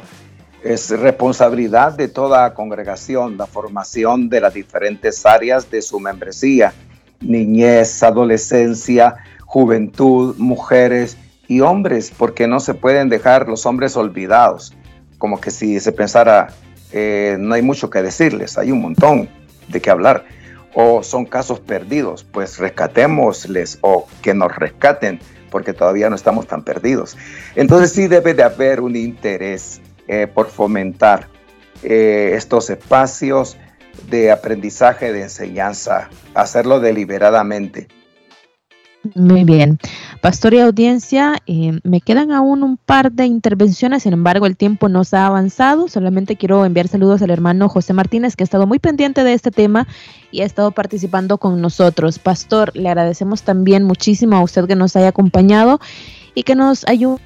Es 0.63 0.89
responsabilidad 0.89 1.93
de 1.93 2.07
toda 2.07 2.53
congregación 2.53 3.37
la 3.37 3.45
formación 3.45 4.27
de 4.27 4.41
las 4.41 4.53
diferentes 4.53 5.25
áreas 5.25 5.69
de 5.69 5.81
su 5.81 5.99
membresía, 5.99 6.73
niñez, 7.21 8.03
adolescencia, 8.03 9.15
juventud, 9.45 10.35
mujeres 10.37 11.17
y 11.47 11.61
hombres, 11.61 12.11
porque 12.17 12.47
no 12.47 12.59
se 12.59 12.73
pueden 12.73 13.07
dejar 13.07 13.47
los 13.47 13.65
hombres 13.65 13.95
olvidados, 13.95 14.73
como 15.17 15.39
que 15.39 15.51
si 15.51 15.79
se 15.79 15.91
pensara, 15.91 16.47
eh, 16.91 17.37
no 17.39 17.53
hay 17.53 17.61
mucho 17.61 17.89
que 17.89 18.01
decirles, 18.01 18.57
hay 18.57 18.71
un 18.71 18.81
montón 18.81 19.29
de 19.69 19.81
qué 19.81 19.89
hablar 19.89 20.25
o 20.79 21.01
son 21.01 21.25
casos 21.25 21.59
perdidos, 21.59 22.23
pues 22.23 22.59
rescatémosles 22.59 23.79
o 23.81 24.05
que 24.21 24.35
nos 24.35 24.55
rescaten 24.55 25.19
porque 25.49 25.73
todavía 25.73 26.07
no 26.07 26.15
estamos 26.15 26.45
tan 26.45 26.63
perdidos. 26.63 27.17
Entonces 27.55 27.91
sí 27.91 28.05
debe 28.07 28.35
de 28.35 28.43
haber 28.43 28.81
un 28.81 28.95
interés 28.95 29.81
eh, 30.07 30.27
por 30.27 30.49
fomentar 30.49 31.29
eh, 31.81 32.33
estos 32.35 32.69
espacios 32.69 33.57
de 34.07 34.29
aprendizaje, 34.29 35.11
de 35.11 35.23
enseñanza, 35.23 36.09
hacerlo 36.35 36.79
deliberadamente. 36.79 37.87
Muy 39.15 39.43
bien. 39.43 39.79
Pastor 40.21 40.53
y 40.53 40.59
audiencia, 40.59 41.37
eh, 41.45 41.79
me 41.83 42.01
quedan 42.01 42.31
aún 42.31 42.63
un 42.63 42.77
par 42.77 43.11
de 43.11 43.25
intervenciones, 43.25 44.03
sin 44.03 44.13
embargo 44.13 44.45
el 44.45 44.57
tiempo 44.57 44.89
nos 44.89 45.13
ha 45.13 45.27
avanzado. 45.27 45.87
Solamente 45.87 46.35
quiero 46.35 46.65
enviar 46.65 46.87
saludos 46.87 47.21
al 47.21 47.29
hermano 47.29 47.69
José 47.69 47.93
Martínez, 47.93 48.35
que 48.35 48.43
ha 48.43 48.45
estado 48.45 48.67
muy 48.67 48.79
pendiente 48.79 49.23
de 49.23 49.33
este 49.33 49.51
tema 49.51 49.87
y 50.31 50.41
ha 50.41 50.45
estado 50.45 50.71
participando 50.71 51.37
con 51.37 51.61
nosotros. 51.61 52.19
Pastor, 52.19 52.75
le 52.75 52.89
agradecemos 52.89 53.43
también 53.43 53.83
muchísimo 53.83 54.35
a 54.35 54.43
usted 54.43 54.65
que 54.65 54.75
nos 54.75 54.95
haya 54.95 55.09
acompañado 55.09 55.79
y 56.33 56.43
que 56.43 56.55
nos 56.55 56.87
ayude 56.87 57.19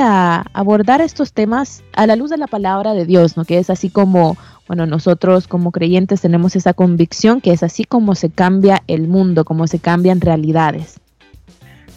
a 0.00 0.44
abordar 0.52 1.00
estos 1.00 1.32
temas 1.32 1.82
a 1.94 2.06
la 2.06 2.16
luz 2.16 2.30
de 2.30 2.38
la 2.38 2.46
palabra 2.46 2.92
de 2.92 3.06
Dios, 3.06 3.36
¿no? 3.36 3.44
Que 3.44 3.58
es 3.58 3.70
así 3.70 3.88
como, 3.88 4.36
bueno, 4.68 4.86
nosotros 4.86 5.48
como 5.48 5.72
creyentes 5.72 6.20
tenemos 6.20 6.54
esa 6.54 6.74
convicción 6.74 7.40
que 7.40 7.52
es 7.52 7.62
así 7.62 7.84
como 7.84 8.14
se 8.14 8.30
cambia 8.30 8.82
el 8.88 9.08
mundo, 9.08 9.44
como 9.44 9.66
se 9.66 9.78
cambian 9.78 10.20
realidades. 10.20 11.00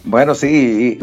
Bueno, 0.07 0.35
sí, 0.35 0.97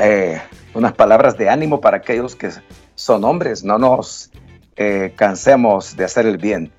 eh, 0.00 0.40
unas 0.74 0.92
palabras 0.94 1.38
de 1.38 1.48
ánimo 1.48 1.80
para 1.80 1.98
aquellos 1.98 2.34
que 2.34 2.50
son 2.96 3.22
hombres, 3.22 3.62
no 3.62 3.78
nos 3.78 4.32
eh, 4.74 5.12
cansemos 5.14 5.96
de 5.96 6.02
hacer 6.02 6.26
el 6.26 6.36
bien. 6.36 6.72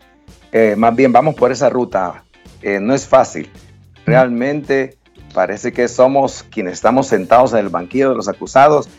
Eh, 0.51 0.75
más 0.77 0.93
bien 0.93 1.13
vamos 1.13 1.33
por 1.35 1.49
esa 1.49 1.69
ruta, 1.69 2.25
no 2.61 2.93
es 2.93 3.07
fácil. 3.07 3.49
Realmente 4.05 4.97
parece 5.33 5.71
que 5.71 5.87
somos 5.87 6.43
quienes 6.51 6.73
estamos 6.73 7.07
sentados 7.07 7.53
en 7.53 7.59
el 7.59 7.69
banquillo 7.69 8.09
de 8.09 8.15
los 8.15 8.27
acusados, 8.27 8.89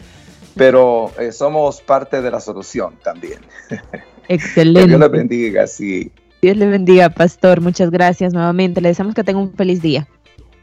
pero 0.57 1.13
somos 1.31 1.83
parte 1.83 2.23
de 2.23 2.31
la 2.31 2.41
solución 2.41 2.95
también. 3.05 3.41
Excelente. 4.29 4.89
Dios 4.89 4.99
le 4.99 5.09
bendiga, 5.09 5.67
sí. 5.67 6.11
Dios 6.41 6.57
le 6.57 6.67
bendiga, 6.69 7.11
pastor. 7.11 7.61
Muchas 7.61 7.91
gracias 7.91 8.33
nuevamente. 8.33 8.81
Le 8.81 8.89
deseamos 8.89 9.15
que 9.15 9.25
tenga 9.25 9.41
un 9.41 9.53
feliz 9.53 9.83
día. 9.83 10.09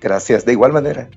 Gracias, 0.01 0.43
de 0.43 0.53
igual 0.53 0.73
manera. 0.73 1.07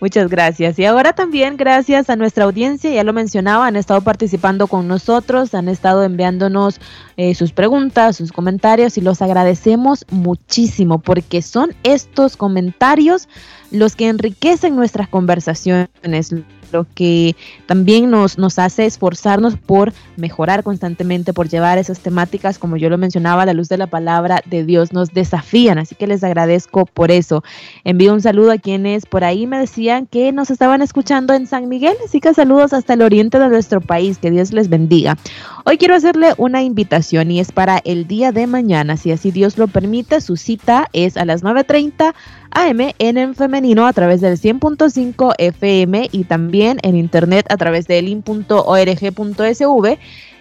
Muchas 0.00 0.30
gracias. 0.30 0.78
Y 0.78 0.84
ahora 0.84 1.12
también 1.12 1.56
gracias 1.56 2.08
a 2.08 2.14
nuestra 2.14 2.44
audiencia, 2.44 2.90
ya 2.90 3.02
lo 3.02 3.12
mencionaba, 3.12 3.66
han 3.66 3.74
estado 3.74 4.00
participando 4.00 4.68
con 4.68 4.86
nosotros, 4.86 5.54
han 5.54 5.68
estado 5.68 6.04
enviándonos 6.04 6.80
eh, 7.16 7.34
sus 7.34 7.52
preguntas, 7.52 8.16
sus 8.16 8.30
comentarios 8.30 8.96
y 8.96 9.00
los 9.00 9.22
agradecemos 9.22 10.06
muchísimo 10.10 11.00
porque 11.00 11.42
son 11.42 11.74
estos 11.82 12.36
comentarios 12.36 13.28
los 13.72 13.96
que 13.96 14.08
enriquecen 14.08 14.76
nuestras 14.76 15.08
conversaciones, 15.08 16.32
lo 16.72 16.86
que 16.94 17.36
también 17.66 18.10
nos, 18.10 18.38
nos 18.38 18.58
hace 18.58 18.86
esforzarnos 18.86 19.56
por 19.56 19.92
mejorar 20.16 20.62
constantemente, 20.62 21.32
por 21.32 21.48
llevar 21.48 21.78
esas 21.78 22.00
temáticas, 22.00 22.58
como 22.58 22.76
yo 22.76 22.90
lo 22.90 22.98
mencionaba, 22.98 23.42
a 23.42 23.46
la 23.46 23.52
luz 23.52 23.68
de 23.68 23.78
la 23.78 23.86
palabra 23.86 24.42
de 24.46 24.64
Dios, 24.64 24.92
nos 24.92 25.12
desafían, 25.12 25.78
así 25.78 25.94
que 25.94 26.06
les 26.06 26.24
agradezco 26.24 26.86
por 26.86 27.10
eso. 27.10 27.42
Envío 27.84 28.12
un 28.12 28.20
saludo 28.20 28.52
a 28.52 28.58
quienes 28.58 29.06
por 29.06 29.24
ahí 29.24 29.46
me 29.46 29.58
decían 29.58 30.06
que 30.06 30.32
nos 30.32 30.50
estaban 30.50 30.82
escuchando 30.82 31.34
en 31.34 31.46
San 31.46 31.68
Miguel, 31.68 31.96
así 32.04 32.20
que 32.20 32.34
saludos 32.34 32.72
hasta 32.72 32.94
el 32.94 33.02
oriente 33.02 33.38
de 33.38 33.48
nuestro 33.48 33.80
país, 33.80 34.18
que 34.18 34.30
Dios 34.30 34.52
les 34.52 34.68
bendiga. 34.68 35.16
Hoy 35.64 35.78
quiero 35.78 35.94
hacerle 35.94 36.34
una 36.38 36.62
invitación 36.62 37.30
y 37.30 37.40
es 37.40 37.52
para 37.52 37.78
el 37.84 38.06
día 38.06 38.32
de 38.32 38.46
mañana, 38.46 38.96
si 38.96 39.12
así 39.12 39.30
Dios 39.30 39.58
lo 39.58 39.68
permite, 39.68 40.20
su 40.20 40.36
cita 40.36 40.88
es 40.92 41.16
a 41.16 41.24
las 41.24 41.42
9.30 41.42 42.14
AM 42.50 42.92
en 42.98 43.34
femenino 43.34 43.86
a 43.86 43.92
través 43.92 44.20
del 44.20 44.38
100.5 44.38 45.34
FM 45.38 46.08
y 46.12 46.24
también 46.24 46.78
en 46.82 46.96
internet 46.96 47.46
a 47.50 47.56
través 47.56 47.86
de 47.86 48.02
lin.org.sv 48.02 49.98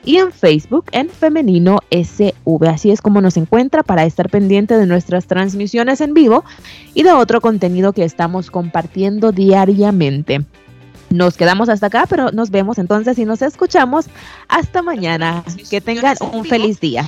y 0.07 0.17
en 0.17 0.31
Facebook 0.31 0.85
en 0.93 1.09
Femenino 1.09 1.79
SV. 1.91 2.33
Así 2.67 2.91
es 2.91 3.01
como 3.01 3.19
nos 3.19 3.35
encuentra 3.35 3.83
para 3.83 4.05
estar 4.05 4.29
pendiente 4.29 4.77
de 4.77 4.85
nuestras 4.85 5.27
transmisiones 5.27 5.99
en 6.01 6.13
vivo 6.13 6.45
y 6.93 7.03
de 7.03 7.11
otro 7.11 7.41
contenido 7.41 7.91
que 7.91 8.05
estamos 8.05 8.49
compartiendo 8.49 9.31
diariamente. 9.31 10.45
Nos 11.09 11.37
quedamos 11.37 11.69
hasta 11.69 11.87
acá, 11.87 12.05
pero 12.09 12.31
nos 12.31 12.51
vemos 12.51 12.77
entonces 12.77 13.17
y 13.19 13.25
nos 13.25 13.41
escuchamos 13.41 14.07
hasta 14.47 14.81
mañana. 14.81 15.43
Que 15.69 15.81
tengan 15.81 16.17
un 16.33 16.45
feliz 16.45 16.79
día. 16.79 17.07